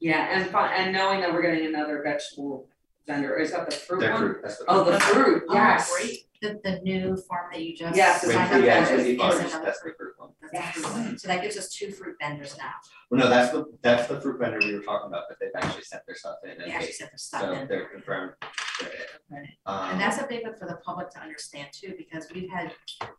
Yeah, 0.00 0.28
and 0.38 0.50
fi- 0.50 0.74
and 0.74 0.92
knowing 0.92 1.20
that 1.20 1.32
we're 1.32 1.42
getting 1.42 1.66
another 1.66 2.02
vegetable 2.04 2.66
vendor, 3.06 3.36
is 3.38 3.52
that 3.52 3.68
the 3.68 3.76
fruit 3.76 4.00
Their 4.00 4.12
one? 4.12 4.20
fruit, 4.20 4.38
that's 4.42 4.58
the. 4.58 4.64
Oh, 4.68 4.84
the 4.84 5.00
fruit, 5.00 5.44
Oh, 5.48 5.54
yes. 5.54 5.92
great. 5.96 6.24
The, 6.40 6.60
the 6.62 6.78
new 6.82 7.16
farm 7.16 7.50
that 7.52 7.60
you 7.62 7.76
just. 7.76 7.96
Yes, 7.96 8.22
With 8.24 8.32
signed 8.34 8.52
the 8.52 8.58
up 8.58 8.64
yeah, 8.64 8.84
for 8.84 8.92
with 8.92 9.00
is- 9.00 9.06
the 9.06 9.12
is 9.12 9.18
bars, 9.18 9.38
that's 9.52 9.80
the 9.80 9.92
fruit. 9.98 10.12
Fruit. 10.50 10.60
That's 10.60 10.82
the. 11.12 11.18
So 11.18 11.28
that 11.28 11.42
gives 11.42 11.56
us 11.56 11.70
two 11.72 11.90
fruit 11.92 12.16
vendors 12.20 12.56
now. 12.58 12.72
Well, 13.10 13.20
no, 13.20 13.28
that's 13.30 13.52
the, 13.52 13.64
that's 13.82 14.06
the 14.06 14.20
fruit 14.20 14.38
vendor 14.38 14.58
we 14.58 14.74
were 14.74 14.82
talking 14.82 15.08
about, 15.08 15.24
but 15.28 15.38
they've 15.40 15.50
actually 15.56 15.82
sent 15.84 16.02
their 16.06 16.14
stuff 16.14 16.36
in 16.44 16.58
They 16.58 16.64
and 16.64 16.72
actually 16.72 16.86
they, 16.86 16.92
sent 16.92 17.10
their 17.10 17.18
stuff 17.18 17.40
so 17.40 17.52
in. 17.52 17.66
they're 17.68 17.86
confirmed. 17.86 18.32
with 18.80 18.88
it. 18.92 19.08
Right. 19.30 19.48
Um, 19.64 19.92
And 19.92 20.00
that's 20.00 20.18
a 20.18 20.26
big 20.26 20.42
one 20.44 20.54
for 20.58 20.66
the 20.66 20.76
public 20.84 21.08
to 21.10 21.20
understand 21.20 21.68
too, 21.72 21.94
because 21.96 22.26
we've 22.34 22.50
had 22.50 22.72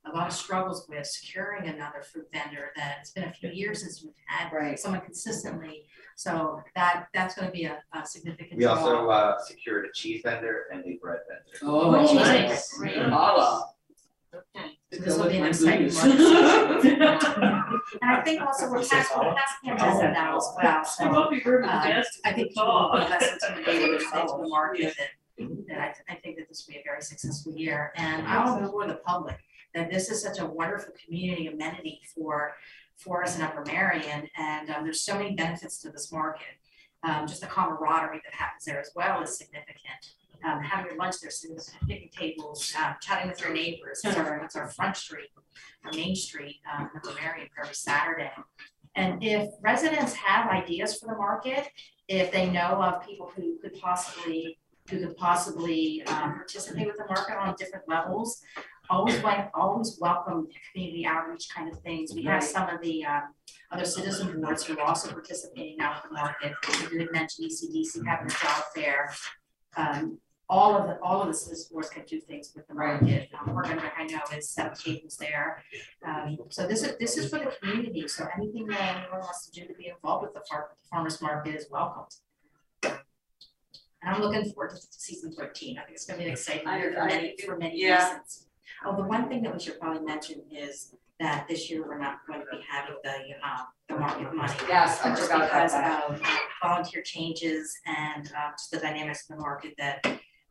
a 0.05 0.15
lot 0.15 0.27
of 0.27 0.33
struggles 0.33 0.85
with 0.87 1.07
securing 1.07 1.67
another 1.69 2.03
fruit 2.03 2.27
vendor 2.31 2.69
that 2.75 2.97
it's 3.01 3.11
been 3.11 3.23
a 3.23 3.33
few 3.33 3.49
years 3.49 3.81
since 3.81 4.03
we've 4.03 4.13
had 4.27 4.51
Right. 4.53 4.77
someone 4.77 5.01
consistently. 5.01 5.85
So 6.15 6.61
that, 6.75 7.07
that's 7.13 7.33
gonna 7.35 7.49
be 7.51 7.63
a, 7.65 7.79
a 7.93 8.05
significant 8.05 8.57
we 8.59 8.65
also 8.65 9.09
uh 9.09 9.39
secured 9.39 9.85
a 9.85 9.89
cheese 9.95 10.21
vendor 10.23 10.65
and 10.71 10.81
a 10.85 10.97
bread 11.01 11.21
vendor. 11.27 11.57
Oh, 11.63 11.95
Oh, 11.95 12.13
nice. 12.13 12.13
nice. 12.13 12.73
Great. 12.77 12.97
Lala. 12.97 13.68
Okay. 14.91 15.03
This 15.03 15.17
will 15.17 15.29
be 15.29 15.37
an 15.37 15.45
exciting 15.45 15.93
one. 15.93 16.11
And 18.01 18.11
I 18.11 18.21
think 18.23 18.41
also 18.41 18.69
we're 18.69 18.79
You 18.79 18.83
said 18.85 19.03
passing, 19.03 19.17
we're 19.19 19.23
solid? 19.23 19.37
passing 19.37 19.69
a 19.69 19.75
message 19.75 20.13
now 20.13 20.37
as 20.37 20.53
well, 20.61 20.85
so. 20.85 21.03
I 21.05 21.11
won't 21.11 21.29
be 21.31 21.41
rude 21.45 21.63
Um, 21.65 21.83
best 21.83 22.19
I 22.25 22.33
think 22.33 22.49
people 22.49 22.65
will 22.65 22.91
be 22.93 23.09
less 23.09 23.33
intimidated 23.33 23.99
to 23.99 24.05
say 24.05 24.21
to 24.21 24.27
the 24.41 24.47
market 24.49 24.95
that, 24.97 25.47
that 25.67 25.79
I, 25.79 26.13
I 26.13 26.15
think 26.15 26.37
that 26.37 26.49
this 26.49 26.65
will 26.65 26.73
be 26.73 26.79
a 26.79 26.83
very 26.83 27.01
successful 27.03 27.53
year. 27.55 27.93
And 27.97 28.27
I 28.27 28.43
want 28.43 28.59
to 28.59 28.65
implore 28.65 28.87
the 28.87 28.95
public 28.95 29.37
that 29.75 29.91
this 29.91 30.09
is 30.09 30.21
such 30.23 30.39
a 30.39 30.45
wonderful 30.45 30.93
community 31.05 31.47
amenity 31.47 32.01
for, 32.15 32.53
for 32.97 33.23
us 33.23 33.35
in 33.35 33.43
Upper 33.43 33.63
Merion. 33.65 34.27
And, 34.37 34.71
um, 34.71 34.83
there's 34.83 35.01
so 35.01 35.17
many 35.17 35.35
benefits 35.35 35.77
to 35.81 35.91
this 35.91 36.11
market. 36.11 36.47
Um, 37.03 37.27
just 37.27 37.41
the 37.41 37.47
camaraderie 37.47 38.21
that 38.25 38.33
happens 38.33 38.65
there 38.65 38.79
as 38.79 38.91
well 38.95 39.21
is 39.21 39.37
significant. 39.37 40.15
Um, 40.45 40.61
having 40.61 40.97
lunch 40.97 41.19
there, 41.21 41.31
sitting 41.31 41.57
at 41.57 41.87
picnic 41.87 42.11
tables, 42.13 42.73
uh, 42.79 42.93
chatting 43.01 43.29
with 43.29 43.41
your 43.41 43.53
neighbors, 43.53 44.01
it's 44.03 44.15
our, 44.15 44.37
it's 44.43 44.55
our 44.55 44.69
front 44.69 44.95
street, 44.95 45.29
our 45.83 45.91
main 45.93 46.15
street, 46.15 46.61
um, 46.73 46.89
in 46.93 46.97
Upper 46.97 47.19
Merion 47.21 47.49
every 47.61 47.75
Saturday. 47.75 48.31
And 48.95 49.23
if 49.23 49.49
residents 49.61 50.13
have 50.13 50.49
ideas 50.49 50.97
for 50.97 51.07
the 51.07 51.15
market, 51.15 51.67
if 52.07 52.31
they 52.31 52.49
know 52.49 52.81
of 52.81 53.05
people 53.05 53.31
who 53.35 53.57
could 53.59 53.79
possibly, 53.79 54.57
who 54.89 54.99
could 54.99 55.15
possibly 55.17 56.03
um 56.07 56.33
participate 56.35 56.87
with 56.87 56.97
the 56.97 57.05
market 57.05 57.37
on 57.37 57.55
different 57.57 57.87
levels. 57.87 58.41
Always 58.89 59.21
like, 59.21 59.51
always 59.53 59.99
welcome 60.01 60.47
community 60.71 61.05
outreach 61.05 61.47
kind 61.55 61.71
of 61.71 61.79
things. 61.81 62.11
We 62.15 62.23
have 62.23 62.43
some 62.43 62.67
of 62.69 62.81
the 62.81 63.05
um 63.05 63.23
other 63.71 63.85
citizen 63.85 64.41
boards 64.41 64.63
who 64.65 64.77
are 64.79 64.85
also 64.85 65.11
participating 65.11 65.77
now 65.77 65.93
with 65.93 66.09
the 66.09 66.15
market. 66.15 66.53
We 66.91 66.97
did 66.97 67.11
mention 67.11 67.45
E 67.45 67.49
ECDC 67.49 68.03
having 68.07 68.25
a 68.25 68.29
job 68.29 68.63
fair. 68.73 69.13
Um 69.77 70.17
all 70.49 70.75
of 70.75 70.87
the, 70.87 70.99
all 71.01 71.21
of 71.21 71.27
the 71.27 71.65
boards 71.71 71.89
can 71.89 72.03
do 72.05 72.19
things 72.19 72.51
with 72.55 72.67
the 72.67 72.73
Right. 72.73 73.01
market. 73.01 73.29
Um, 73.39 73.55
I 73.97 74.05
know, 74.05 74.19
is 74.35 74.49
set 74.49 74.77
tables 74.79 75.17
there. 75.17 75.63
Um, 76.05 76.37
so 76.49 76.65
this 76.65 76.81
is, 76.83 76.97
this 76.99 77.17
is 77.17 77.29
for 77.29 77.39
the 77.39 77.51
community, 77.61 78.07
so 78.07 78.27
anything 78.35 78.65
that 78.67 78.97
anyone 78.97 79.19
wants 79.19 79.47
to 79.47 79.51
do 79.59 79.67
to 79.67 79.73
be 79.73 79.87
involved 79.87 80.23
with 80.23 80.33
the 80.33 80.41
farm, 80.49 80.65
farmer's 80.89 81.21
market 81.21 81.53
is 81.55 81.67
welcomed. 81.69 82.15
And 82.83 84.15
I'm 84.15 84.21
looking 84.21 84.49
forward 84.53 84.71
to 84.71 84.77
season 84.91 85.33
thirteen, 85.33 85.77
I 85.77 85.81
think 85.83 85.95
it's 85.95 86.05
gonna 86.05 86.19
be 86.19 86.25
an 86.25 86.31
exciting 86.31 86.67
year 86.67 86.93
for 86.93 87.05
many, 87.05 87.35
for 87.45 87.57
many 87.57 87.81
yeah. 87.81 88.09
reasons. 88.11 88.47
Oh, 88.85 88.95
the 88.95 89.03
one 89.03 89.27
thing 89.27 89.43
that 89.43 89.53
we 89.53 89.59
should 89.59 89.79
probably 89.79 90.03
mention 90.05 90.41
is 90.49 90.95
that 91.19 91.47
this 91.49 91.69
year 91.69 91.85
we're 91.85 91.97
not 91.99 92.19
going 92.25 92.39
to 92.39 92.45
be 92.49 92.63
having 92.65 92.95
the, 93.03 93.13
um, 93.45 93.65
the 93.89 93.95
market 93.97 94.33
money. 94.33 94.53
Yes, 94.69 95.01
I 95.03 95.09
Just 95.09 95.29
because 95.29 95.73
of 95.73 96.21
volunteer 96.63 97.01
changes 97.01 97.77
and, 97.85 98.25
um, 98.27 98.53
just 98.57 98.71
the 98.71 98.79
dynamics 98.79 99.29
of 99.29 99.35
the 99.35 99.41
market 99.41 99.73
that, 99.77 100.01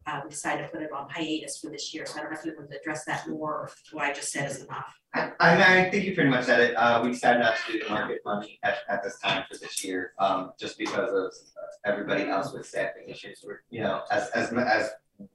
uh, 0.09 0.21
we 0.25 0.31
decided 0.31 0.63
to 0.63 0.69
put 0.69 0.83
it 0.83 0.93
on 0.93 1.09
hiatus 1.11 1.59
for 1.61 1.71
this 1.71 1.93
year, 1.93 2.07
so 2.07 2.19
I 2.19 2.23
don't 2.23 2.33
know 2.33 2.39
if 2.39 2.45
you 2.45 2.55
to 2.55 2.81
address 2.81 3.05
that 3.05 3.29
more, 3.29 3.53
or 3.53 3.71
what 3.93 4.05
I 4.05 4.13
just 4.13 4.31
said 4.31 4.51
is 4.51 4.65
enough. 4.65 4.99
I, 5.15 5.33
I, 5.41 5.87
I 5.87 5.91
think 5.91 6.05
you 6.05 6.15
pretty 6.15 6.31
much 6.31 6.47
said 6.47 6.61
it, 6.61 6.75
uh, 6.75 7.01
we 7.03 7.11
decided 7.11 7.41
not 7.41 7.55
to 7.67 7.73
do 7.73 7.85
the 7.85 7.91
market 7.91 8.21
money 8.25 8.59
at, 8.63 8.79
at 8.89 9.03
this 9.03 9.19
time 9.19 9.45
for 9.51 9.59
this 9.59 9.85
year, 9.85 10.13
um, 10.19 10.53
just 10.59 10.79
because 10.79 11.11
of 11.11 11.27
uh, 11.27 11.91
everybody 11.91 12.25
else 12.25 12.53
with 12.53 12.67
staffing 12.67 13.09
issues, 13.09 13.43
we're, 13.45 13.61
you 13.71 13.81
know, 13.81 14.03
as, 14.11 14.29
as, 14.31 14.53
as 14.53 14.91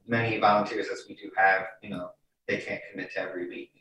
many 0.07 0.39
volunteers 0.39 0.87
as 0.91 1.03
we 1.07 1.15
do 1.15 1.29
have, 1.37 1.63
you 1.81 1.89
know, 1.89 2.11
they 2.47 2.57
can't 2.57 2.81
commit 2.91 3.13
to 3.13 3.19
every 3.19 3.47
week, 3.47 3.71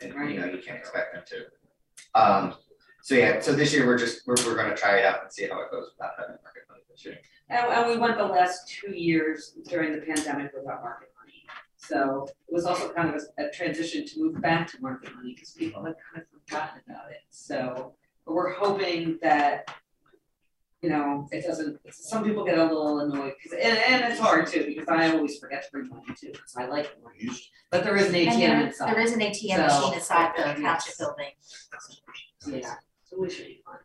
and, 0.00 0.12
you 0.30 0.40
know, 0.40 0.46
you 0.46 0.58
can't 0.58 0.78
expect 0.78 1.14
them 1.14 1.22
to. 1.26 2.20
Um, 2.20 2.54
so 3.02 3.14
yeah, 3.14 3.40
so 3.40 3.52
this 3.52 3.72
year, 3.74 3.86
we're 3.86 3.98
just, 3.98 4.26
we're, 4.26 4.36
we're 4.46 4.54
gonna 4.56 4.76
try 4.76 4.98
it 4.98 5.04
out 5.04 5.22
and 5.22 5.32
see 5.32 5.46
how 5.48 5.60
it 5.60 5.70
goes 5.70 5.90
without 5.96 6.12
having 6.18 6.36
market 6.42 6.62
money 6.68 6.82
this 6.90 7.04
year. 7.04 7.18
And, 7.50 7.66
and 7.72 7.90
we 7.90 7.96
went 7.98 8.16
the 8.16 8.24
last 8.24 8.68
two 8.68 8.92
years 8.96 9.54
during 9.68 9.92
the 9.92 9.98
pandemic 10.00 10.52
without 10.54 10.82
market 10.82 11.08
money. 11.20 11.44
So 11.76 12.28
it 12.48 12.54
was 12.54 12.64
also 12.64 12.92
kind 12.92 13.12
of 13.14 13.20
a, 13.38 13.46
a 13.46 13.50
transition 13.50 14.06
to 14.06 14.20
move 14.20 14.40
back 14.40 14.70
to 14.70 14.80
market 14.80 15.14
money, 15.16 15.34
because 15.34 15.50
people 15.50 15.84
had 15.84 15.94
kind 16.12 16.24
of 16.24 16.40
forgotten 16.46 16.80
about 16.88 17.10
it, 17.10 17.18
so. 17.30 17.94
But 18.24 18.34
we're 18.34 18.52
hoping 18.54 19.18
that, 19.20 19.68
you 20.80 20.90
know, 20.90 21.28
it 21.32 21.44
doesn't, 21.44 21.80
some 21.92 22.22
people 22.22 22.44
get 22.44 22.56
a 22.56 22.62
little 22.62 23.00
annoyed, 23.00 23.32
because, 23.42 23.58
and, 23.58 23.76
and 23.78 24.12
it's 24.12 24.20
hard 24.20 24.46
too, 24.46 24.64
because 24.64 24.86
I 24.88 25.10
always 25.10 25.38
forget 25.40 25.64
to 25.64 25.68
bring 25.72 25.88
money 25.88 26.14
too, 26.16 26.30
because 26.30 26.54
I 26.56 26.66
like 26.66 26.88
money. 27.02 27.28
But 27.72 27.82
there 27.82 27.96
is 27.96 28.10
an 28.10 28.14
ATM 28.14 28.38
there- 28.38 28.66
inside. 28.68 28.94
There 28.94 29.02
is 29.02 29.12
an 29.12 29.20
ATM 29.20 29.68
So- 29.68 29.80
machine 29.80 29.94
inside 29.94 30.32
the 30.36 30.60
Yes. 30.62 30.96
building. 30.96 31.26
Yeah, 32.46 32.74
so 33.12 33.20
we 33.20 33.30
should 33.30 33.46
be 33.46 33.62
fine. 33.64 33.76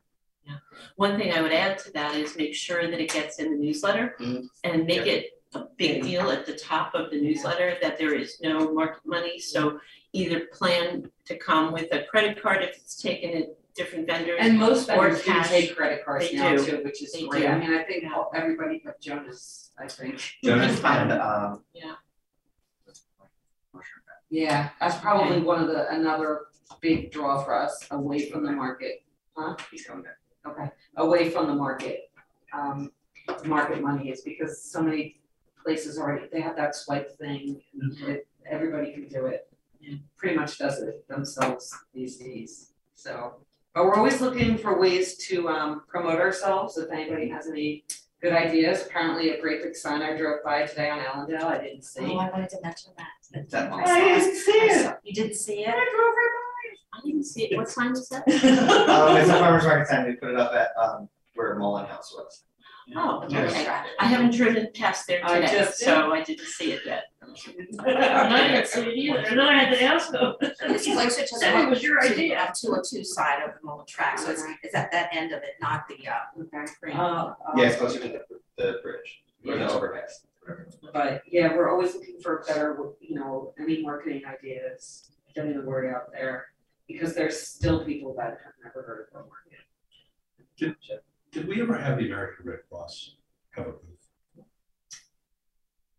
One 0.96 1.18
thing 1.18 1.34
I 1.34 1.42
would 1.42 1.52
add 1.52 1.78
to 1.80 1.92
that 1.92 2.16
is 2.16 2.38
make 2.38 2.56
sure 2.56 2.90
that 2.90 3.00
it 3.02 3.12
gets 3.12 3.40
in 3.40 3.52
the 3.52 3.58
newsletter 3.58 4.16
Mhm. 4.20 4.48
and 4.64 4.86
make 4.86 5.06
it 5.06 5.32
a 5.54 5.66
big 5.78 6.04
deal 6.04 6.30
at 6.32 6.46
the 6.46 6.56
top 6.56 6.94
of 6.96 7.12
the 7.12 7.20
newsletter 7.20 7.78
that 7.82 7.98
there 7.98 8.14
is 8.14 8.40
no 8.42 8.72
market 8.74 9.06
money, 9.06 9.40
so 9.40 9.80
either 10.14 10.46
plan 10.54 11.12
to 11.26 11.38
come 11.38 11.74
with 11.74 11.92
a 11.94 12.04
credit 12.06 12.42
card 12.42 12.64
if 12.64 12.78
it's 12.78 13.02
taken 13.02 13.36
at 13.44 13.50
different 13.76 14.08
vendors. 14.08 14.38
And 14.40 14.58
most 14.58 14.90
Or 14.90 15.02
vendors 15.10 15.24
do 15.24 15.32
cash. 15.32 15.50
take 15.50 15.76
credit 15.76 16.06
cards 16.06 16.30
They 16.32 16.38
now 16.38 16.56
do. 16.56 16.66
too, 16.66 16.84
which 16.84 17.02
is 17.04 17.12
They 17.12 17.28
great, 17.28 17.46
I 17.46 17.58
mean, 17.58 17.74
I 17.74 17.84
think 17.84 18.06
all- 18.14 18.32
everybody 18.34 18.82
but 18.84 19.02
Jonas, 19.02 19.72
I 19.78 19.88
think. 19.88 20.20
Jonas 20.44 20.82
and, 20.84 21.12
um. 21.12 21.64
Yeah. 21.74 21.96
Yeah, 24.30 24.70
that's 24.80 24.98
probably 25.00 25.40
one 25.42 25.62
of 25.62 25.68
the, 25.68 25.90
another 25.94 26.48
big 26.82 27.12
draw 27.12 27.44
for 27.44 27.54
us, 27.54 27.88
away 27.92 28.30
from 28.30 28.44
the 28.44 28.52
market, 28.52 29.04
He's 29.72 29.86
coming 29.86 30.04
back. 30.04 30.18
okay, 30.48 30.70
away 30.98 31.30
from 31.30 31.48
the 31.48 31.54
market. 31.54 32.10
Um, 32.54 32.92
market 33.46 33.82
money 33.82 34.10
is 34.10 34.22
because 34.22 34.64
so 34.64 34.82
many 34.82 35.20
places 35.64 36.00
already, 36.00 36.28
they 36.32 36.42
have 36.42 36.56
that 36.56 36.76
swipe 36.76 37.18
thing, 37.18 37.62
and 37.82 38.00
it, 38.08 38.28
everybody 38.50 38.94
can 38.94 39.08
do 39.08 39.26
it. 39.26 39.48
Pretty 40.18 40.36
much 40.36 40.58
does 40.58 40.82
it 40.82 41.08
themselves 41.08 41.74
these 41.94 42.18
days, 42.18 42.72
so. 42.96 43.36
But 43.74 43.86
we're 43.86 43.94
always 43.96 44.20
looking 44.22 44.58
for 44.58 44.80
ways 44.80 45.18
to 45.28 45.48
um 45.50 45.84
promote 45.88 46.20
ourselves, 46.20 46.78
if 46.78 46.90
anybody 46.92 47.30
has 47.30 47.48
any 47.48 47.86
good 48.22 48.34
ideas, 48.34 48.86
apparently 48.88 49.30
a 49.32 49.40
great 49.42 49.62
big 49.62 49.76
sign 49.76 50.02
I 50.02 50.18
drove 50.18 50.44
by 50.44 50.66
today 50.66 50.90
on 50.90 51.00
Allendale, 51.00 51.46
I 51.46 51.58
didn't 51.62 51.84
see. 51.84 52.02
Oh, 52.06 52.18
I 52.18 52.30
wanted 52.32 52.50
to 52.50 52.58
mention 52.64 52.92
that. 52.98 53.40
Is 53.46 53.52
that 53.52 53.72
I 53.72 53.80
all? 53.82 53.86
saw 53.86 53.94
I 53.94 54.00
didn't 54.20 54.36
see 54.36 54.60
I 54.60 54.66
it. 54.66 54.84
saw- 54.84 54.94
You 55.04 55.14
didn't 55.14 55.36
see 55.36 55.60
it? 55.64 55.70
I 55.70 55.74
didn't 57.04 57.24
see 57.24 57.44
it, 57.46 57.56
what 57.56 57.70
time 57.70 57.92
was 57.92 58.10
that? 58.10 58.24
Um, 58.28 59.18
it's 59.18 59.30
a 59.30 59.34
farmer's 59.34 59.64
market 59.64 59.88
sign, 59.88 60.06
we 60.08 60.14
put 60.14 60.30
it 60.30 60.38
up 60.38 60.54
at, 60.54 60.70
um, 60.82 61.10
where 61.36 61.56
Mullen 61.56 61.86
House 61.86 62.14
was. 62.16 62.44
Oh, 62.96 63.22
okay, 63.26 63.68
I 64.00 64.06
haven't 64.06 64.34
driven 64.34 64.70
past 64.74 65.08
there 65.08 65.20
I 65.26 65.42
today, 65.42 65.52
just 65.60 65.80
did. 65.80 65.86
so 65.86 66.14
I 66.14 66.24
didn't 66.24 66.46
see 66.46 66.72
it 66.72 66.82
yet. 66.86 67.04
I 67.80 68.48
didn't 68.48 68.68
see 68.68 68.82
it 68.82 68.96
either, 68.96 69.20
and 69.20 69.38
then 69.38 69.46
I 69.46 69.62
had 69.62 69.74
to 69.74 69.84
ask 69.84 70.10
them. 70.10 70.36
It's 70.40 70.86
closer 70.86 71.26
to 71.26 71.34
the. 71.34 71.40
Said 71.40 71.64
it 71.66 71.70
was 71.70 71.84
your 71.84 72.00
to, 72.00 72.10
idea. 72.10 72.54
Two 72.56 72.74
oh 72.74 72.82
two 72.82 73.04
side 73.04 73.44
of 73.44 73.52
the 73.56 73.60
Mullen 73.62 73.86
Tract, 73.88 74.22
so 74.22 74.32
it's, 74.32 74.42
it's 74.64 74.74
at 74.74 74.90
that 74.94 75.10
end 75.14 75.34
of 75.34 75.44
it, 75.44 75.56
not 75.62 75.84
the, 75.90 76.08
uh, 76.08 76.42
Okay, 76.42 76.94
uh, 76.94 77.02
uh, 77.02 77.34
Yeah, 77.58 77.66
it's 77.68 77.76
closer 77.76 78.00
to 78.00 78.08
the, 78.08 78.22
the 78.58 78.80
bridge, 78.82 79.22
or 79.46 79.58
the 79.58 79.70
overpass. 79.70 80.26
But 80.94 81.24
yeah, 81.30 81.54
we're 81.54 81.70
always 81.70 81.94
looking 81.94 82.22
for 82.24 82.46
better, 82.48 82.80
you 83.02 83.16
know, 83.16 83.54
any 83.60 83.82
marketing 83.82 84.22
ideas, 84.26 85.10
getting 85.36 85.58
the 85.60 85.66
word 85.66 85.94
out 85.94 86.12
there. 86.14 86.46
Because 86.88 87.14
there's 87.16 87.40
still 87.40 87.84
people 87.86 88.16
that 88.18 88.38
have 88.44 88.54
never 88.64 88.82
heard 88.86 89.08
of 89.10 89.16
our 89.16 89.26
market. 89.28 89.60
Did, 90.58 90.76
did 91.32 91.48
we 91.48 91.62
ever 91.62 91.78
have 91.78 91.98
the 91.98 92.08
American 92.08 92.46
Red 92.46 92.60
Cross 92.70 93.18
have 93.52 93.68
a 93.68 93.72
booth? 93.72 94.46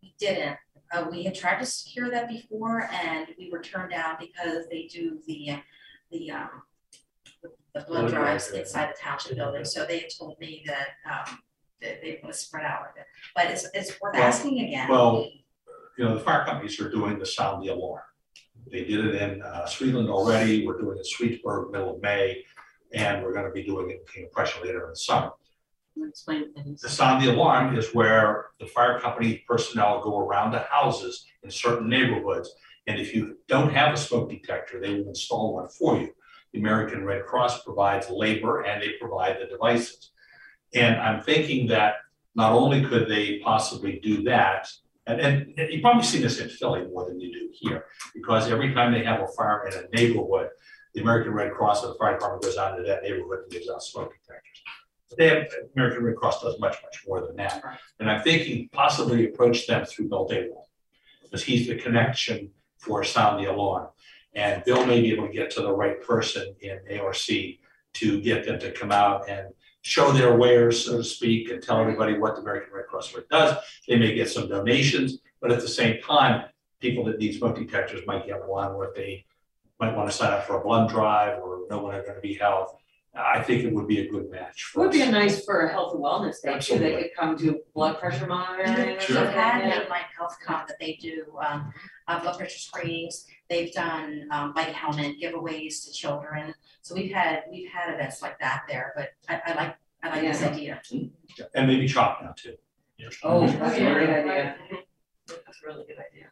we 0.02 0.14
didn't. 0.18 0.56
Uh, 0.90 1.06
we 1.10 1.22
had 1.22 1.34
tried 1.34 1.58
to 1.58 1.66
secure 1.66 2.10
that 2.10 2.28
before 2.28 2.88
and 2.90 3.28
we 3.38 3.50
were 3.50 3.60
turned 3.60 3.90
down 3.90 4.16
because 4.18 4.66
they 4.70 4.88
do 4.90 5.18
the, 5.26 5.50
uh, 5.50 5.56
the, 6.10 6.30
um, 6.30 6.48
the 7.42 7.50
blood 7.74 7.86
Blood 7.86 8.10
drives 8.10 8.46
drive, 8.46 8.54
yeah. 8.54 8.60
inside 8.62 8.88
the 8.88 8.96
township 9.02 9.36
building, 9.36 9.64
so 9.66 9.84
they 9.84 9.98
had 9.98 10.10
told 10.18 10.38
me 10.40 10.64
that, 10.66 10.88
um, 11.08 11.38
that 11.82 12.00
they 12.00 12.18
want 12.22 12.34
to 12.34 12.40
spread 12.40 12.64
out 12.64 12.80
with 12.86 13.02
it. 13.02 13.06
But 13.36 13.46
it's, 13.50 13.66
it's 13.74 14.00
worth 14.00 14.14
Well- 14.14 14.22
asking 14.22 14.60
again. 14.60 14.88
Well, 14.88 15.28
you 15.98 16.04
know, 16.04 16.14
the 16.14 16.20
fire 16.24 16.44
companies 16.44 16.80
are 16.80 16.90
doing 16.90 17.18
the 17.18 17.26
sound 17.26 17.62
the 17.62 17.68
alarm. 17.72 18.02
They 18.70 18.84
did 18.84 19.06
it 19.06 19.14
in 19.22 19.42
uh, 19.42 19.66
Swedeland 19.66 20.08
already, 20.08 20.66
we're 20.66 20.78
doing 20.78 20.98
it 20.98 21.06
in 21.06 21.28
Swedesburg, 21.38 21.70
middle 21.70 21.96
of 21.96 22.02
May, 22.02 22.44
and 22.92 23.22
we're 23.22 23.32
gonna 23.32 23.50
be 23.50 23.62
doing 23.62 23.90
it 23.90 24.00
in 24.00 24.12
King 24.12 24.24
of 24.24 24.32
Prussia 24.32 24.60
later 24.62 24.84
in 24.84 24.90
the 24.90 24.96
summer. 24.96 25.32
Explain 26.06 26.52
things. 26.52 26.80
The 26.80 26.88
sound 26.88 27.24
the 27.24 27.32
alarm 27.32 27.76
is 27.76 27.92
where 27.92 28.50
the 28.60 28.66
fire 28.66 29.00
company 29.00 29.44
personnel 29.48 30.00
go 30.00 30.18
around 30.20 30.52
the 30.52 30.60
houses 30.60 31.26
in 31.42 31.50
certain 31.50 31.88
neighborhoods. 31.88 32.54
And 32.86 33.00
if 33.00 33.14
you 33.14 33.38
don't 33.48 33.72
have 33.72 33.94
a 33.94 33.96
smoke 33.96 34.30
detector, 34.30 34.80
they 34.80 34.94
will 34.94 35.08
install 35.08 35.54
one 35.54 35.68
for 35.68 35.98
you. 35.98 36.10
The 36.52 36.60
American 36.60 37.04
Red 37.04 37.26
Cross 37.26 37.64
provides 37.64 38.08
labor 38.10 38.62
and 38.62 38.80
they 38.80 38.92
provide 39.00 39.38
the 39.40 39.46
devices. 39.46 40.12
And 40.74 40.96
I'm 40.96 41.20
thinking 41.20 41.66
that 41.68 41.96
not 42.34 42.52
only 42.52 42.84
could 42.84 43.08
they 43.08 43.40
possibly 43.40 43.98
do 44.00 44.22
that, 44.24 44.68
and, 45.08 45.54
and 45.58 45.72
you've 45.72 45.82
probably 45.82 46.04
seen 46.04 46.22
this 46.22 46.38
in 46.40 46.48
Philly 46.48 46.86
more 46.86 47.06
than 47.08 47.20
you 47.20 47.32
do 47.32 47.48
here, 47.52 47.86
because 48.14 48.50
every 48.50 48.74
time 48.74 48.92
they 48.92 49.02
have 49.04 49.20
a 49.20 49.28
fire 49.28 49.66
in 49.66 49.74
a 49.74 49.88
neighborhood, 49.96 50.50
the 50.94 51.00
American 51.00 51.32
Red 51.32 51.52
Cross 51.52 51.84
or 51.84 51.88
the 51.88 51.94
fire 51.94 52.14
department 52.14 52.42
goes 52.42 52.56
out 52.56 52.78
into 52.78 52.88
that 52.88 53.02
neighborhood 53.02 53.40
and 53.42 53.50
gives 53.50 53.68
out 53.68 53.82
smoke 53.82 54.12
detectors. 54.12 54.62
But 55.08 55.18
they 55.18 55.28
have, 55.28 55.46
American 55.74 56.04
Red 56.04 56.16
Cross 56.16 56.42
does 56.42 56.58
much, 56.60 56.76
much 56.82 57.04
more 57.06 57.26
than 57.26 57.36
that. 57.36 57.62
And 57.98 58.10
I'm 58.10 58.22
thinking 58.22 58.68
possibly 58.72 59.26
approach 59.26 59.66
them 59.66 59.84
through 59.86 60.08
Bill 60.08 60.28
Daywall. 60.28 60.64
Because 61.22 61.44
he's 61.44 61.68
the 61.68 61.76
connection 61.76 62.50
for 62.78 63.04
sound 63.04 63.44
the 63.44 63.50
alarm. 63.50 63.88
And 64.34 64.62
Bill 64.64 64.86
may 64.86 65.00
be 65.00 65.12
able 65.12 65.26
to 65.26 65.32
get 65.32 65.50
to 65.52 65.62
the 65.62 65.72
right 65.72 66.02
person 66.02 66.54
in 66.60 66.80
ARC 67.00 67.16
to 67.94 68.20
get 68.20 68.46
them 68.46 68.58
to 68.60 68.72
come 68.72 68.92
out 68.92 69.28
and 69.28 69.48
show 69.88 70.12
their 70.12 70.36
wares, 70.36 70.84
so 70.84 70.98
to 70.98 71.04
speak, 71.04 71.50
and 71.50 71.62
tell 71.62 71.80
everybody 71.80 72.18
what 72.18 72.34
the 72.36 72.42
American 72.42 72.74
Red 72.74 72.86
Cross 72.86 73.14
does. 73.30 73.56
They 73.88 73.96
may 73.98 74.14
get 74.14 74.28
some 74.28 74.46
donations, 74.46 75.18
but 75.40 75.50
at 75.50 75.60
the 75.60 75.68
same 75.68 76.02
time, 76.02 76.44
people 76.78 77.04
that 77.04 77.18
need 77.18 77.32
smoke 77.32 77.56
detectors 77.56 78.02
might 78.06 78.26
get 78.26 78.46
one 78.46 78.72
or 78.72 78.88
if 78.88 78.94
they 78.94 79.24
might 79.80 79.96
want 79.96 80.10
to 80.10 80.14
sign 80.14 80.30
up 80.32 80.46
for 80.46 80.60
a 80.60 80.62
blood 80.62 80.90
drive 80.90 81.38
or 81.38 81.66
know 81.70 81.82
when 81.82 81.92
they're 81.92 82.02
going 82.02 82.16
to 82.16 82.20
be 82.20 82.34
held. 82.34 82.68
I 83.16 83.42
think 83.42 83.64
it 83.64 83.72
would 83.72 83.88
be 83.88 84.00
a 84.06 84.08
good 84.10 84.30
match 84.30 84.58
It 84.62 84.72
for 84.72 84.80
would 84.82 84.92
be 84.92 85.00
a 85.00 85.10
nice 85.10 85.44
for 85.44 85.62
a 85.62 85.72
health 85.72 85.94
and 85.94 86.04
wellness 86.04 86.40
day 86.42 86.58
too, 86.60 86.78
they 86.78 87.02
could 87.02 87.10
come 87.18 87.34
do 87.36 87.60
blood 87.74 87.98
pressure 87.98 88.26
monitoring 88.26 88.96
or 88.96 89.00
Sure. 89.00 89.16
something, 89.16 89.24
They've 89.24 89.32
had 89.42 89.62
yeah. 89.64 89.78
Main 89.80 89.88
Line 89.88 90.02
Health 90.16 90.36
come 90.44 90.62
that 90.68 90.78
they 90.78 90.98
do 91.00 91.24
um 91.44 91.72
uh, 92.06 92.20
blood 92.20 92.36
pressure 92.38 92.58
screenings, 92.58 93.26
they've 93.50 93.72
done 93.72 94.28
um 94.30 94.52
bike 94.52 94.68
helmet 94.68 95.16
giveaways 95.20 95.84
to 95.86 95.92
children. 95.92 96.54
So 96.82 96.94
we've 96.94 97.12
had, 97.12 97.44
we've 97.50 97.70
had 97.70 97.94
events 97.94 98.22
like 98.22 98.38
that 98.40 98.62
there, 98.68 98.92
but 98.96 99.10
I 99.28 99.40
I 99.46 99.54
like, 99.54 99.76
I 100.02 100.08
like 100.10 100.22
this 100.22 100.42
idea. 100.42 100.80
And 101.54 101.66
maybe 101.66 101.86
CHOP 101.86 102.22
now 102.22 102.32
too. 102.36 102.56
Oh, 103.22 103.46
that's 103.46 103.76
a 103.76 103.80
great 103.92 104.08
idea. 104.10 104.56
That's 105.26 105.62
a 105.62 105.66
really 105.66 105.84
good 105.86 105.98
idea. 105.98 106.26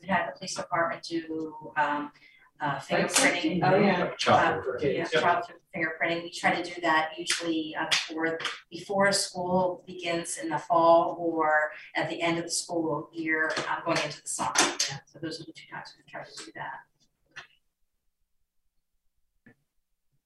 We 0.00 0.08
had 0.08 0.28
the 0.28 0.32
police 0.36 0.54
department 0.54 1.02
do 1.02 1.72
um 1.76 2.12
uh 2.60 2.78
fingerprinting. 2.78 3.60
Oh, 3.62 3.78
yeah. 3.78 4.10
CHOP 4.18 4.40
Uh, 4.40 4.56
over. 4.58 4.78
Yeah, 4.82 4.88
Yep. 4.88 5.10
child 5.10 5.44
fingerprinting, 5.74 6.22
we 6.22 6.30
try 6.30 6.60
to 6.60 6.74
do 6.74 6.80
that 6.82 7.10
usually 7.18 7.74
uh 7.80 7.86
before 7.90 8.38
before 8.70 9.10
school 9.12 9.82
begins 9.86 10.38
in 10.38 10.48
the 10.50 10.58
fall 10.58 11.16
or 11.18 11.70
at 11.96 12.08
the 12.10 12.20
end 12.20 12.38
of 12.38 12.44
the 12.44 12.50
school 12.50 13.08
year, 13.12 13.50
uh 13.68 13.80
going 13.84 13.98
into 14.04 14.20
the 14.22 14.28
summer. 14.28 14.52
Yeah, 14.56 14.98
So 15.06 15.18
those 15.20 15.40
are 15.40 15.44
the 15.44 15.52
two 15.52 15.68
times 15.72 15.94
we 15.96 16.10
try 16.10 16.22
to 16.24 16.44
do 16.44 16.52
that. 16.54 16.80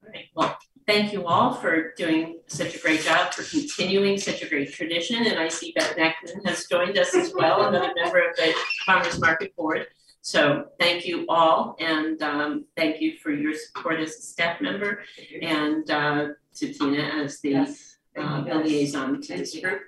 Alright, 0.05 0.25
well, 0.35 0.57
thank 0.85 1.11
you 1.11 1.25
all 1.25 1.53
for 1.53 1.93
doing 1.95 2.39
such 2.47 2.75
a 2.75 2.79
great 2.79 3.01
job, 3.01 3.33
for 3.33 3.43
continuing 3.43 4.17
such 4.17 4.41
a 4.41 4.49
great 4.49 4.71
tradition, 4.73 5.25
and 5.25 5.37
I 5.39 5.47
see 5.49 5.73
Beth 5.75 5.95
Beckman 5.95 6.45
has 6.45 6.65
joined 6.67 6.97
us 6.97 7.13
as 7.15 7.33
well, 7.35 7.67
another 7.67 7.91
member 7.95 8.19
of 8.29 8.35
the 8.35 8.53
Farmers 8.85 9.19
Market 9.19 9.55
Board. 9.55 9.87
So 10.21 10.65
thank 10.79 11.05
you 11.05 11.25
all 11.29 11.77
and 11.79 12.21
um 12.21 12.65
thank 12.75 12.99
you 12.99 13.17
for 13.17 13.31
your 13.31 13.53
support 13.53 14.01
as 14.01 14.09
a 14.09 14.21
staff 14.21 14.59
member 14.59 15.03
and 15.41 15.89
uh 15.89 16.29
to 16.55 16.73
Tina 16.73 17.01
as 17.23 17.39
the 17.39 17.51
Yes. 17.51 17.97
uh 18.19 18.41
the 18.41 18.55
liaison 18.55 19.21
to 19.21 19.27
Thank 19.27 19.39
this 19.39 19.57
group. 19.57 19.83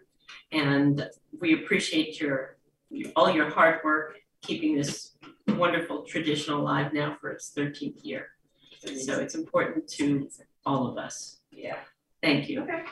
And 0.54 1.10
we 1.41 1.56
appreciate 1.56 2.22
your 2.22 2.58
all 3.17 3.30
your 3.30 3.50
hard 3.50 3.82
work, 3.84 4.17
keeping 4.41 4.78
this 4.78 5.17
wonderful 5.50 6.04
tradition 6.04 6.54
alive 6.54 6.93
now 6.93 7.17
for 7.19 7.32
its 7.32 7.50
thirteenth 7.50 8.00
year. 8.06 8.30
So 8.80 9.20
it's 9.20 9.36
important 9.36 9.88
to 9.98 10.30
all 10.65 10.88
of 10.88 10.98
us. 10.98 11.39
Yeah. 11.52 11.78
Thank 12.22 12.50
you. 12.50 12.63
Okay. 12.63 12.84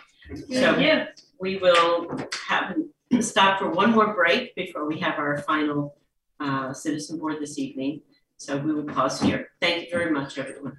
So 0.49 0.77
Yeah. 0.77 1.07
we 1.39 1.57
will 1.57 2.09
have 2.47 2.75
stop 3.21 3.59
for 3.59 3.69
one 3.69 3.91
more 3.91 4.13
break 4.13 4.53
before 4.55 4.85
we 4.85 4.99
have 4.99 5.17
our 5.17 5.37
final 5.39 5.97
uh 6.39 6.73
citizen 6.73 7.17
board 7.19 7.37
this 7.39 7.57
evening. 7.57 8.01
So 8.37 8.57
we 8.57 8.73
will 8.73 8.83
pause 8.83 9.19
here. 9.21 9.49
Thank 9.61 9.85
you 9.85 9.89
very 9.91 10.11
much, 10.11 10.37
everyone. 10.37 10.77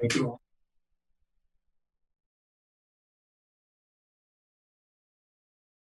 Thank 0.00 0.14
you 0.16 0.28
all. 0.28 0.43